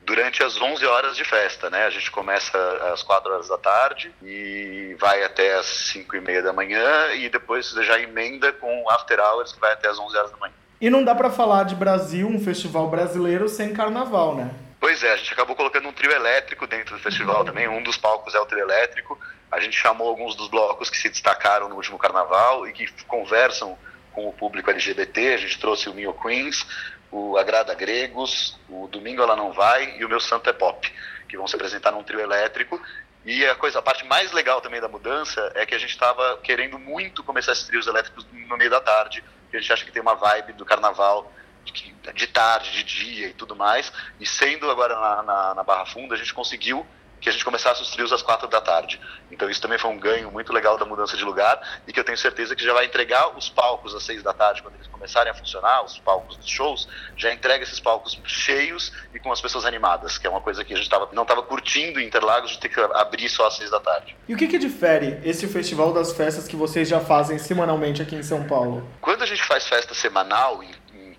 [0.08, 1.86] durante as 11 horas de festa, né?
[1.86, 2.58] A gente começa
[2.94, 7.28] às 4 horas da tarde e vai até às 5 e meia da manhã e
[7.28, 10.54] depois já emenda com After Hours que vai até às 11 horas da manhã.
[10.80, 14.52] E não dá pra falar de Brasil, um festival brasileiro, sem carnaval, né?
[14.80, 17.68] Pois é, a gente acabou colocando um trio elétrico dentro do festival também.
[17.68, 19.20] Um dos palcos é o trio elétrico.
[19.52, 23.78] A gente chamou alguns dos blocos que se destacaram no último carnaval e que conversam
[24.12, 25.34] com o público LGBT.
[25.34, 26.66] A gente trouxe o Mio Queens,
[27.12, 30.94] o Agrada Gregos, o Domingo Ela Não Vai e o Meu Santo é Pop,
[31.28, 32.80] que vão se apresentar num trio elétrico.
[33.26, 36.38] E a coisa, a parte mais legal também da mudança é que a gente estava
[36.44, 39.92] querendo muito começar esses trios elétricos no meio da tarde, porque a gente acha que
[39.92, 41.32] tem uma vibe do carnaval
[41.72, 43.92] de, de tarde, de dia e tudo mais.
[44.20, 46.86] E sendo agora na, na, na Barra Funda, a gente conseguiu
[47.20, 49.00] que a gente começasse os trios às quatro da tarde.
[49.32, 52.04] Então isso também foi um ganho muito legal da mudança de lugar e que eu
[52.04, 55.32] tenho certeza que já vai entregar os palcos às seis da tarde, quando eles começarem
[55.32, 59.66] a funcionar, os palcos dos shows, já entrega esses palcos cheios e com as pessoas
[59.66, 62.60] animadas, que é uma coisa que a gente tava, não estava curtindo em Interlagos de
[62.60, 64.16] ter que abrir só às seis da tarde.
[64.28, 68.16] E o que, que difere esse Festival das Festas que vocês já fazem semanalmente aqui
[68.16, 68.88] em São Paulo?
[69.02, 70.77] Quando a gente faz festa semanal em, em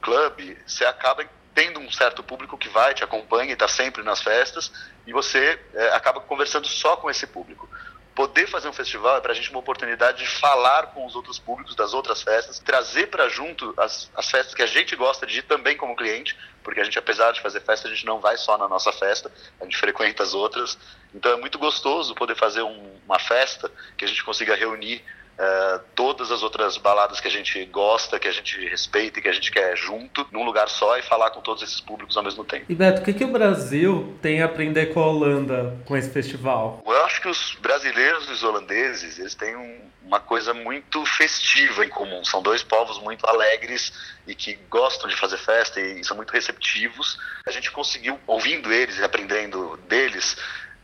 [0.08, 4.22] clube, você acaba tendo um certo público que vai, te acompanha e está sempre nas
[4.22, 4.72] festas,
[5.06, 7.68] e você é, acaba conversando só com esse público.
[8.14, 11.38] Poder fazer um festival é para a gente uma oportunidade de falar com os outros
[11.38, 15.38] públicos das outras festas, trazer para junto as, as festas que a gente gosta de
[15.38, 18.36] ir também como cliente, porque a gente, apesar de fazer festa, a gente não vai
[18.36, 19.30] só na nossa festa,
[19.60, 20.78] a gente frequenta as outras.
[21.14, 25.04] Então é muito gostoso poder fazer um, uma festa que a gente consiga reunir
[25.38, 29.28] Uh, todas as outras baladas que a gente gosta, que a gente respeita e que
[29.28, 32.42] a gente quer junto, num lugar só e falar com todos esses públicos ao mesmo
[32.44, 32.64] tempo.
[32.68, 36.10] E Beto, o que, que o Brasil tem a aprender com a Holanda com esse
[36.10, 36.82] festival?
[36.84, 41.84] Eu acho que os brasileiros e os holandeses, eles têm um, uma coisa muito festiva
[41.84, 42.24] em comum.
[42.24, 43.92] São dois povos muito alegres
[44.26, 47.16] e que gostam de fazer festa e são muito receptivos.
[47.46, 50.32] A gente conseguiu, ouvindo eles e aprendendo deles,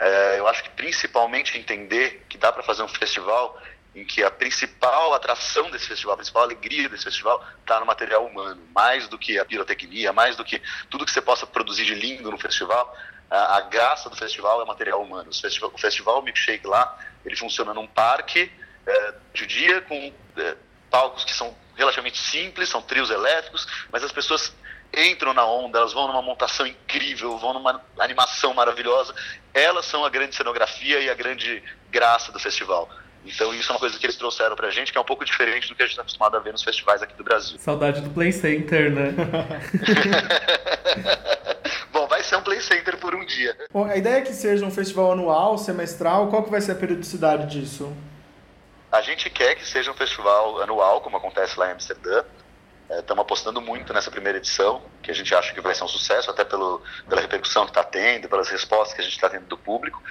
[0.01, 3.61] uh, eu acho que principalmente entender que dá para fazer um festival
[3.95, 8.27] em que a principal atração desse festival, a principal alegria desse festival está no material
[8.27, 11.95] humano, mais do que a pirotecnia, mais do que tudo que você possa produzir de
[11.95, 12.93] lindo no festival,
[13.31, 15.31] a, a graça do festival é o material humano.
[15.31, 18.51] O festival, o festival Milkshake lá, ele funciona num parque
[18.87, 20.57] é, de dia com é,
[20.91, 24.55] palcos que são relativamente simples, são trios elétricos, mas as pessoas
[24.97, 29.15] entram na onda, elas vão numa montação incrível, vão numa animação maravilhosa.
[29.53, 32.89] Elas são a grande cenografia e a grande graça do festival.
[33.25, 35.69] Então isso é uma coisa que eles trouxeram pra gente, que é um pouco diferente
[35.69, 37.59] do que a gente está acostumado a ver nos festivais aqui do Brasil.
[37.59, 39.13] Saudade do Play Center, né?
[41.91, 43.57] Bom, vai ser um Play Center por um dia.
[43.73, 46.75] Bom, a ideia é que seja um festival anual, semestral, qual que vai ser a
[46.75, 47.91] periodicidade disso?
[48.93, 52.23] A gente quer que seja um festival anual, como acontece lá em Amsterdã.
[52.91, 55.89] Estamos é, apostando muito nessa primeira edição, que a gente acha que vai ser um
[55.89, 59.47] sucesso, até pelo, pela repercussão que está tendo, pelas respostas que a gente está tendo
[59.47, 60.03] do público.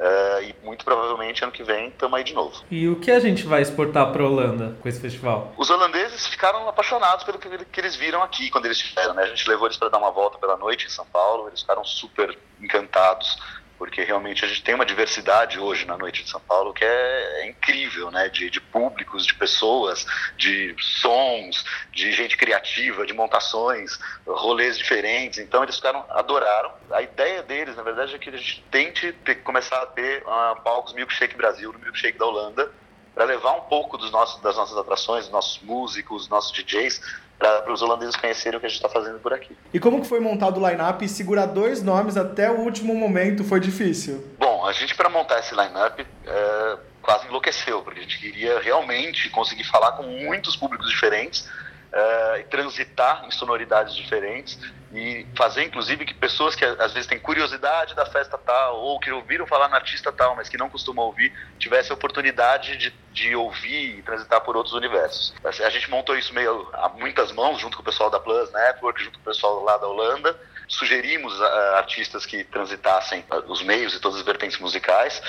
[0.00, 2.64] Uh, e muito provavelmente ano que vem estamos aí de novo.
[2.70, 5.52] E o que a gente vai exportar para a Holanda com esse festival?
[5.58, 9.12] Os holandeses ficaram apaixonados pelo que, que eles viram aqui quando eles estiveram.
[9.12, 9.24] Né?
[9.24, 11.84] A gente levou eles para dar uma volta pela noite em São Paulo, eles ficaram
[11.84, 13.36] super encantados
[13.80, 17.40] porque realmente a gente tem uma diversidade hoje na noite de São Paulo que é,
[17.40, 18.28] é incrível, né?
[18.28, 20.04] De, de, públicos, de pessoas,
[20.36, 25.38] de sons, de gente criativa, de montações, rolês diferentes.
[25.38, 26.74] Então eles ficaram, adoraram.
[26.90, 30.60] A ideia deles, na verdade, é que a gente tente ter, começar a ter uh,
[30.62, 32.70] palcos Milkshake Brasil, no Milkshake da Holanda,
[33.14, 37.00] para levar um pouco dos nossos, das nossas atrações, dos nossos músicos, nossos DJs,
[37.40, 39.56] para os holandeses conhecerem o que a gente está fazendo por aqui.
[39.72, 43.42] E como que foi montado o line-up e segurar dois nomes até o último momento
[43.42, 44.36] foi difícil?
[44.38, 49.30] Bom, a gente para montar esse line-up é, quase enlouqueceu, porque a gente queria realmente
[49.30, 51.48] conseguir falar com muitos públicos diferentes
[51.90, 54.58] uh, transitar em sonoridades diferentes
[54.92, 59.10] e fazer, inclusive, que pessoas que às vezes têm curiosidade da festa tal ou que
[59.10, 63.36] ouviram falar no artista tal, mas que não costumam ouvir, tivessem a oportunidade de, de
[63.36, 65.32] ouvir e transitar por outros universos.
[65.44, 69.02] A gente montou isso meio a muitas mãos, junto com o pessoal da Plus Network,
[69.02, 70.36] junto com o pessoal lá da Holanda,
[70.70, 75.20] sugerimos ah, artistas que transitassem ah, os meios e todas as vertentes musicais.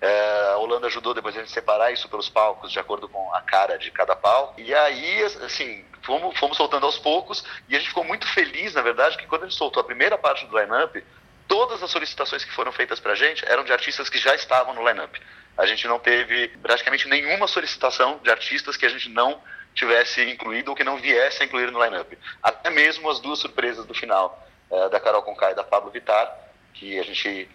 [0.00, 3.40] É, a Holanda ajudou depois a gente separar isso pelos palcos de acordo com a
[3.40, 4.60] cara de cada palco.
[4.60, 8.82] E aí, assim, fomos, fomos soltando aos poucos e a gente ficou muito feliz, na
[8.82, 11.02] verdade, que quando a gente soltou a primeira parte do line-up,
[11.46, 14.86] todas as solicitações que foram feitas pra gente eram de artistas que já estavam no
[14.86, 15.20] line-up.
[15.56, 19.40] A gente não teve praticamente nenhuma solicitação de artistas que a gente não
[19.74, 22.18] tivesse incluído ou que não viesse a incluir no line-up.
[22.42, 26.32] Até mesmo as duas surpresas do final, eh, da Carol Conká e da Pablo Vittar,
[26.74, 27.48] que a gente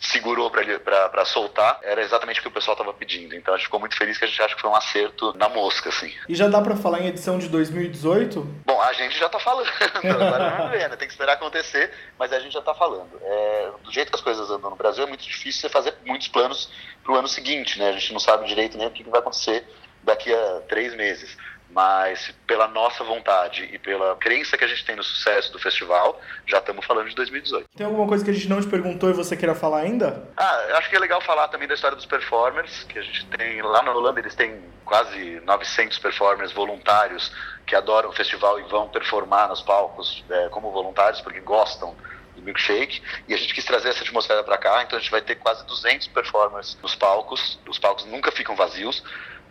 [0.00, 3.36] segurou para soltar, era exatamente o que o pessoal estava pedindo.
[3.36, 5.48] Então a gente ficou muito feliz que a gente acha que foi um acerto na
[5.48, 6.10] mosca, assim.
[6.26, 8.40] E já dá pra falar em edição de 2018?
[8.64, 9.68] Bom, a gente já tá falando.
[10.02, 10.96] Agora vamos ver, né?
[10.96, 13.10] Tem que esperar acontecer, mas a gente já tá falando.
[13.22, 16.28] É, do jeito que as coisas andam no Brasil, é muito difícil você fazer muitos
[16.28, 16.70] planos
[17.04, 17.90] pro ano seguinte, né?
[17.90, 19.66] A gente não sabe direito nem o que que vai acontecer
[20.02, 21.36] daqui a três meses.
[21.72, 26.20] Mas pela nossa vontade e pela crença que a gente tem no sucesso do festival,
[26.46, 27.68] já estamos falando de 2018.
[27.76, 30.28] Tem alguma coisa que a gente não te perguntou e você queira falar ainda?
[30.36, 33.24] Ah, eu acho que é legal falar também da história dos performers, que a gente
[33.26, 37.32] tem lá na Holanda, eles têm quase 900 performers voluntários
[37.64, 41.94] que adoram o festival e vão performar nos palcos é, como voluntários porque gostam
[42.34, 45.20] do milkshake e a gente quis trazer essa atmosfera para cá, então a gente vai
[45.20, 49.02] ter quase 200 performers nos palcos, os palcos nunca ficam vazios.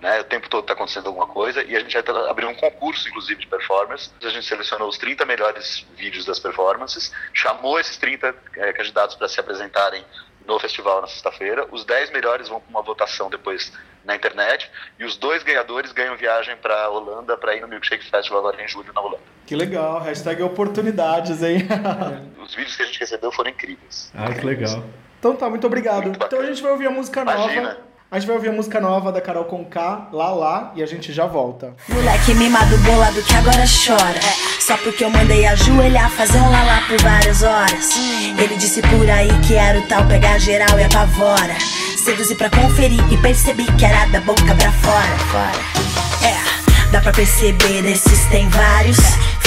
[0.02, 2.56] Né, o tempo todo está acontecendo alguma coisa e a gente vai tá abrindo um
[2.56, 4.10] concurso, inclusive, de performance.
[4.24, 9.28] A gente selecionou os 30 melhores vídeos das performances, chamou esses 30 eh, candidatos para
[9.28, 10.06] se apresentarem
[10.47, 11.68] no festival na sexta-feira.
[11.70, 13.74] Os 10 melhores vão para uma votação depois
[14.06, 18.10] na internet e os dois ganhadores ganham viagem para a Holanda para ir no Milkshake
[18.10, 19.24] Festival agora em julho na Holanda.
[19.45, 21.68] Que legal, hashtag oportunidades, hein?
[22.41, 24.12] Os vídeos que a gente recebeu foram incríveis.
[24.16, 24.84] Ah, que legal.
[25.20, 26.10] Então tá, muito obrigado.
[26.10, 27.62] Então a gente vai ouvir a música Imagina.
[27.62, 27.89] nova.
[28.12, 31.14] A gente vai ouvir a música nova da Carol Conká, Lá Lá, e a gente
[31.14, 31.76] já volta.
[31.88, 34.20] Moleque mimado bolado que agora chora.
[34.60, 37.91] Só porque eu mandei ajoelhar, fazer um lalá por várias horas.
[38.36, 41.55] Ele disse por aí que era o tal pegar geral e apavora.
[42.03, 45.18] Seduzi pra conferir e percebi que era da boca pra fora.
[45.32, 46.28] fora.
[46.28, 48.97] É, dá pra perceber, desses tem vários.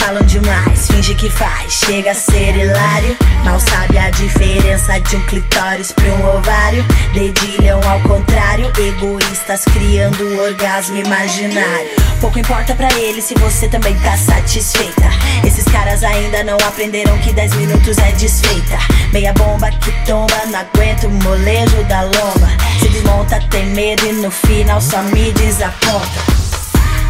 [0.04, 3.16] Falam demais, finge que faz, chega a ser hilário.
[3.44, 6.84] Mal sabe a diferença de um clitóris pra um ovário.
[7.14, 11.88] Dedilham ao contrário, egoístas criando um orgasmo imaginário.
[12.20, 15.08] Pouco importa pra eles se você também tá satisfeita.
[15.46, 18.78] Esses caras ainda não aprenderam que 10 minutos é desfeita.
[19.12, 22.48] Meia bomba que tomba, não aguento o molejo da lomba.
[22.80, 26.41] Se desmonta, tem medo e no final só me desaponta.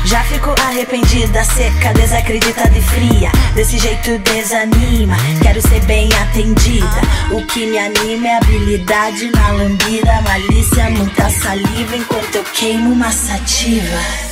[0.04, 3.30] Já fico arrependida, seca, desacreditada e fria.
[3.54, 7.00] Desse jeito desanima, quero ser bem atendida.
[7.30, 13.12] O que me anima é habilidade na lambida, malícia, muita saliva enquanto eu queimo uma
[13.12, 14.31] sativa.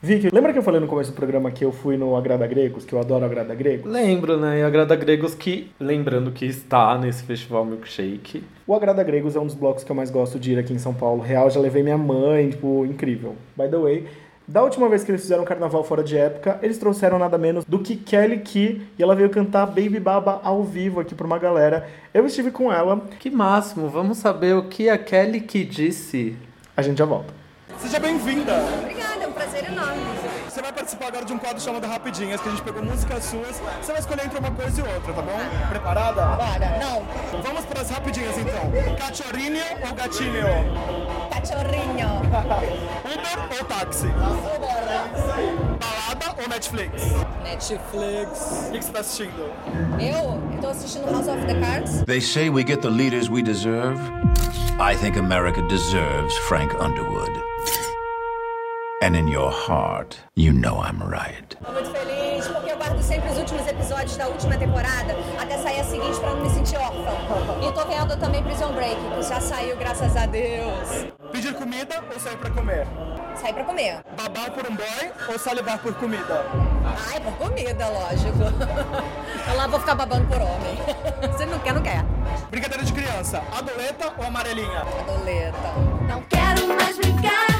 [0.00, 2.84] Vicky, lembra que eu falei no começo do programa que eu fui no Agrada Gregos,
[2.84, 3.90] que eu adoro Agrada Gregos?
[3.90, 4.60] Lembro, né?
[4.60, 8.44] E Agrada Gregos que, lembrando que está nesse festival Milkshake.
[8.64, 10.78] O Agrada Gregos é um dos blocos que eu mais gosto de ir aqui em
[10.78, 11.20] São Paulo.
[11.20, 13.34] Real, já levei minha mãe, tipo, incrível.
[13.56, 14.06] By the way,
[14.46, 17.64] da última vez que eles fizeram um carnaval fora de época, eles trouxeram nada menos
[17.64, 21.40] do que Kelly Key e ela veio cantar Baby Baba ao vivo aqui pra uma
[21.40, 21.88] galera.
[22.14, 23.02] Eu estive com ela.
[23.18, 23.88] Que máximo!
[23.88, 26.36] Vamos saber o que a Kelly Key disse.
[26.76, 27.37] A gente já volta.
[27.80, 28.54] Seja bem-vinda!
[28.80, 30.02] Obrigada, é um prazer enorme.
[30.48, 33.60] Você vai participar agora de um quadro chamado Rapidinhas, que a gente pegou músicas suas.
[33.80, 35.38] Você vai escolher entre uma coisa e outra, tá bom?
[35.68, 36.22] Preparada?
[36.22, 37.42] Bora, não.
[37.42, 38.72] Vamos para as rapidinhas então.
[38.98, 40.46] Cachorrinho ou gatilho?
[41.30, 42.08] Cachorrinho.
[43.04, 44.08] Uber ou táxi?
[45.78, 47.02] Balada ou Netflix?
[47.44, 48.66] Netflix.
[48.68, 49.52] O que que você tá assistindo?
[50.00, 50.40] Eu?
[50.52, 52.02] Eu tô assistindo House of the Cards.
[52.04, 53.98] They say we get the leaders we deserve.
[54.80, 57.47] I think America deserves Frank Underwood.
[59.00, 61.56] And in your heart, you know I'm right.
[61.64, 65.80] Tô muito feliz porque eu guardo sempre os últimos episódios da última temporada até sair
[65.80, 67.12] a seguinte pra não me sentir órfã.
[67.62, 71.06] E tô vendo também Prison Break, que já saiu, graças a Deus.
[71.30, 72.88] Pedir comida ou sair pra comer?
[73.40, 74.00] Sair pra comer.
[74.16, 76.44] Babar por um boy ou salivar por comida?
[77.12, 78.38] Ai, por comida, lógico.
[79.48, 80.76] Eu lá vou ficar babando por homem.
[81.38, 82.04] Se não quer, não quer.
[82.50, 84.80] Brincadeira de criança, adoleta ou amarelinha?
[84.80, 85.72] Adoleta.
[86.08, 87.57] Não quero mais brincar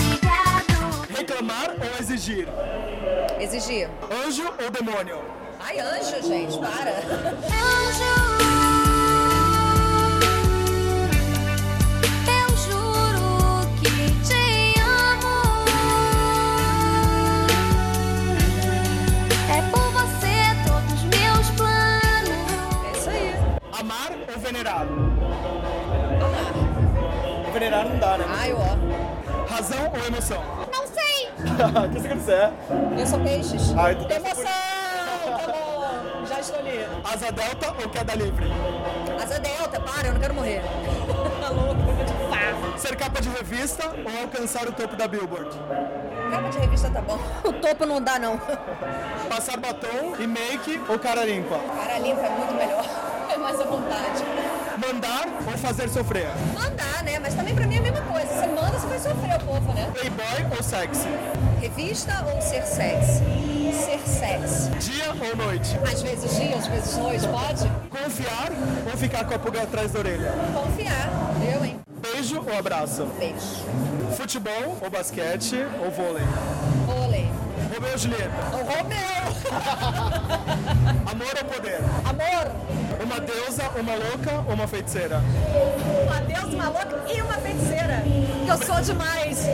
[0.00, 1.06] ligado.
[1.14, 2.48] Reclamar ou exigir?
[3.38, 3.90] Exigir.
[4.24, 5.18] Anjo ou demônio?
[5.60, 6.90] Ai, anjo, gente, para.
[8.86, 8.91] Eu
[24.42, 24.86] venerar?
[27.52, 28.24] Venerar não dá, né?
[28.28, 29.52] Ai, ó.
[29.52, 30.42] Razão ou emoção?
[30.72, 31.28] Não sei.
[31.42, 32.50] O que você quer dizer?
[32.98, 33.74] Eu sou peixes.
[33.76, 34.44] Ai, tu- Emoção!
[34.44, 36.26] Tá bom.
[36.26, 36.86] Já escolhi.
[37.04, 38.46] Asa delta ou queda livre?
[39.22, 40.62] Asa delta, para, eu não quero morrer.
[41.42, 42.78] Tá louco, de pá.
[42.78, 45.50] Ser capa de revista ou alcançar o topo da Billboard?
[46.30, 47.18] Capa de revista tá bom.
[47.44, 48.38] O topo não dá, não.
[49.28, 51.58] Passar batom e make ou cara limpa?
[51.58, 52.84] Cara limpa é muito melhor.
[53.42, 54.24] Mais à vontade.
[54.78, 56.28] Mandar ou fazer sofrer?
[56.54, 57.18] Mandar, né?
[57.18, 58.26] Mas também pra mim é a mesma coisa.
[58.28, 59.90] Você manda, você vai sofrer o povo, né?
[59.92, 61.08] Playboy ou sexy?
[61.60, 63.22] Revista ou ser sexy?
[63.72, 64.70] Ser sexy.
[64.78, 65.76] Dia ou noite?
[65.92, 67.68] Às vezes dia, às vezes noite, pode?
[67.90, 68.52] Confiar
[68.90, 70.32] ou ficar com a pulga atrás da orelha?
[70.54, 71.08] Confiar.
[71.52, 71.80] Eu, hein?
[72.00, 73.06] Beijo ou abraço?
[73.18, 73.64] Beijo.
[74.16, 76.24] Futebol ou basquete ou vôlei?
[76.86, 77.28] Vôlei.
[77.74, 78.30] Romeu ou Julieta?
[78.52, 79.21] Romeu!
[81.10, 81.80] Amor ou poder?
[82.04, 82.52] Amor!
[83.02, 85.20] Uma deusa, uma louca ou uma feiticeira?
[86.06, 88.02] Uma deusa, uma louca e uma feiticeira.
[88.44, 89.46] Que eu sou demais.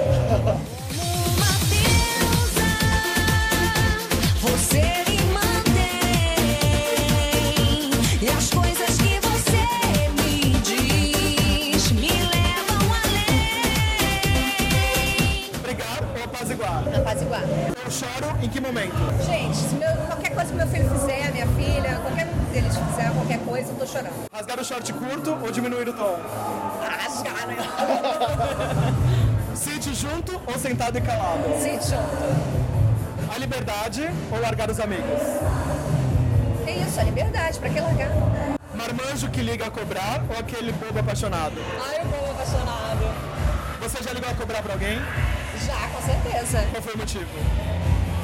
[4.40, 5.78] Você me mantém
[8.22, 9.66] E as coisas que você
[10.22, 13.28] me diz Me levam além
[15.62, 16.82] Brigar ou apaziguar?
[16.96, 17.42] Apaziguar.
[17.84, 18.94] Eu choro em que momento?
[19.26, 19.74] Gente, se
[20.58, 24.28] meu- filho fizer, minha filha, qualquer um deles fizer qualquer coisa, eu tô chorando.
[24.32, 26.18] Rasgar o short curto ou diminuir o tom?
[26.82, 27.56] Rasgar, né?
[29.54, 31.42] Sítio junto ou sentado e calado?
[31.60, 33.32] Sítio junto.
[33.34, 35.20] A liberdade ou largar os amigos?
[36.64, 38.08] Que isso, a liberdade, pra que largar?
[38.74, 41.54] Marmanjo que liga a cobrar ou aquele bobo apaixonado?
[41.88, 43.14] Ai, o povo apaixonado.
[43.80, 44.98] Você já ligou a cobrar pra alguém?
[45.66, 46.64] Já, com certeza.
[46.70, 47.26] Qual foi o motivo?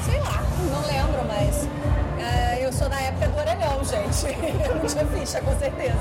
[0.04, 1.68] Sei lá, não lembro, mas é,
[2.64, 4.26] eu sou da época do orelhão, gente.
[4.64, 5.98] Eu não tinha ficha, com certeza.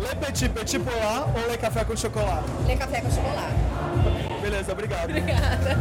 [0.00, 2.48] Lê petit, petit polar ou lê café com chocolate?
[2.66, 3.54] Lê café com chocolate.
[4.40, 5.10] Beleza, obrigado.
[5.10, 5.78] Obrigada.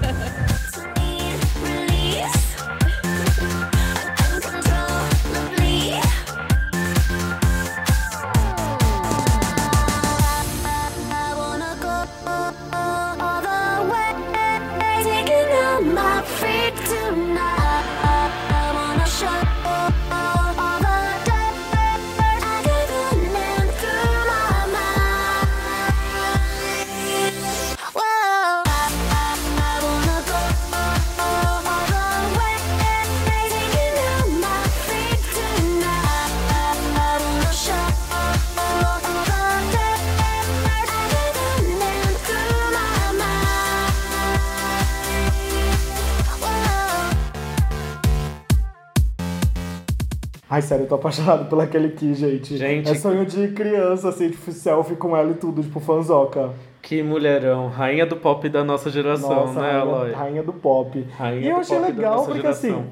[50.53, 52.55] Ai, sério, eu tô apaixonado pela Kelly Key, gente.
[52.55, 52.87] Gente.
[52.87, 56.51] É sonho de criança, assim, tipo, selfie com ela e tudo, tipo, fanzoca.
[56.79, 60.11] Que mulherão, rainha do pop da nossa geração, Nossa, né, Aloy?
[60.11, 61.03] rainha do pop.
[61.17, 62.69] Rainha e eu achei legal porque, geração.
[62.69, 62.85] assim,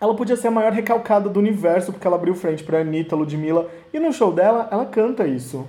[0.00, 3.68] ela podia ser a maior recalcada do universo, porque ela abriu frente pra Anitta, Ludmilla,
[3.92, 5.66] e no show dela, ela canta isso.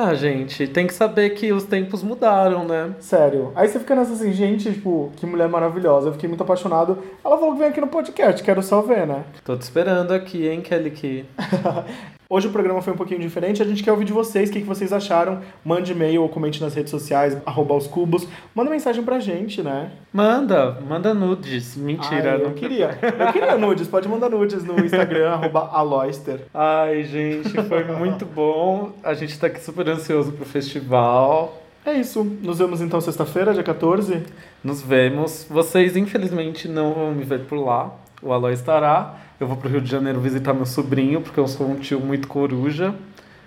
[0.00, 2.94] Ah, gente, tem que saber que os tempos mudaram, né?
[3.00, 3.50] Sério.
[3.56, 6.06] Aí você fica nessa assim, gente, tipo, que mulher maravilhosa.
[6.06, 7.02] Eu fiquei muito apaixonado.
[7.24, 9.24] Ela falou que vem aqui no podcast, quero só ver, né?
[9.44, 11.24] Tô te esperando aqui, hein, Kelly Key.
[12.30, 14.60] Hoje o programa foi um pouquinho diferente, a gente quer ouvir de vocês, o que,
[14.60, 15.40] que vocês acharam.
[15.64, 18.28] Mande e-mail ou comente nas redes sociais, arroba os cubos.
[18.54, 19.92] Manda mensagem pra gente, né?
[20.12, 21.74] Manda, manda nudes.
[21.74, 22.98] Mentira, Ai, eu não queria.
[23.00, 26.40] Eu queria nudes, pode mandar nudes no Instagram, arroba aloyster.
[26.52, 28.92] Ai, gente, foi muito bom.
[29.02, 31.62] A gente tá aqui super ansioso pro festival.
[31.82, 32.22] É isso.
[32.22, 34.22] Nos vemos então sexta-feira, dia 14.
[34.62, 35.46] Nos vemos.
[35.48, 37.90] Vocês, infelizmente, não vão me ver por lá.
[38.22, 39.14] O Aloy estará.
[39.38, 42.26] Eu vou pro Rio de Janeiro visitar meu sobrinho, porque eu sou um tio muito
[42.26, 42.94] coruja.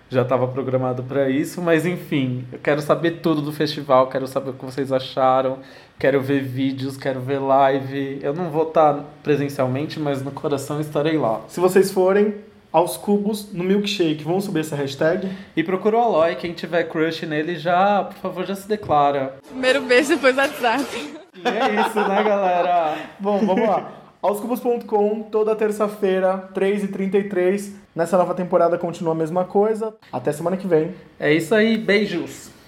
[0.09, 4.49] Já estava programado para isso, mas enfim, eu quero saber tudo do festival, quero saber
[4.49, 5.59] o que vocês acharam,
[5.97, 8.19] quero ver vídeos, quero ver live.
[8.21, 11.39] Eu não vou estar presencialmente, mas no coração estarei lá.
[11.47, 12.35] Se vocês forem
[12.73, 15.29] aos cubos no milkshake, vamos subir essa hashtag?
[15.55, 19.35] E procura o Aloy, quem tiver crush nele já, por favor, já se declara.
[19.47, 20.85] Primeiro beijo, depois WhatsApp.
[21.35, 22.97] E é isso, né, galera?
[23.17, 24.00] Bom, vamos lá.
[24.21, 27.71] Aoscubos.com, toda terça-feira, 3h33.
[27.95, 29.95] Nessa nova temporada continua a mesma coisa.
[30.13, 30.93] Até semana que vem.
[31.19, 32.60] É isso aí, beijos!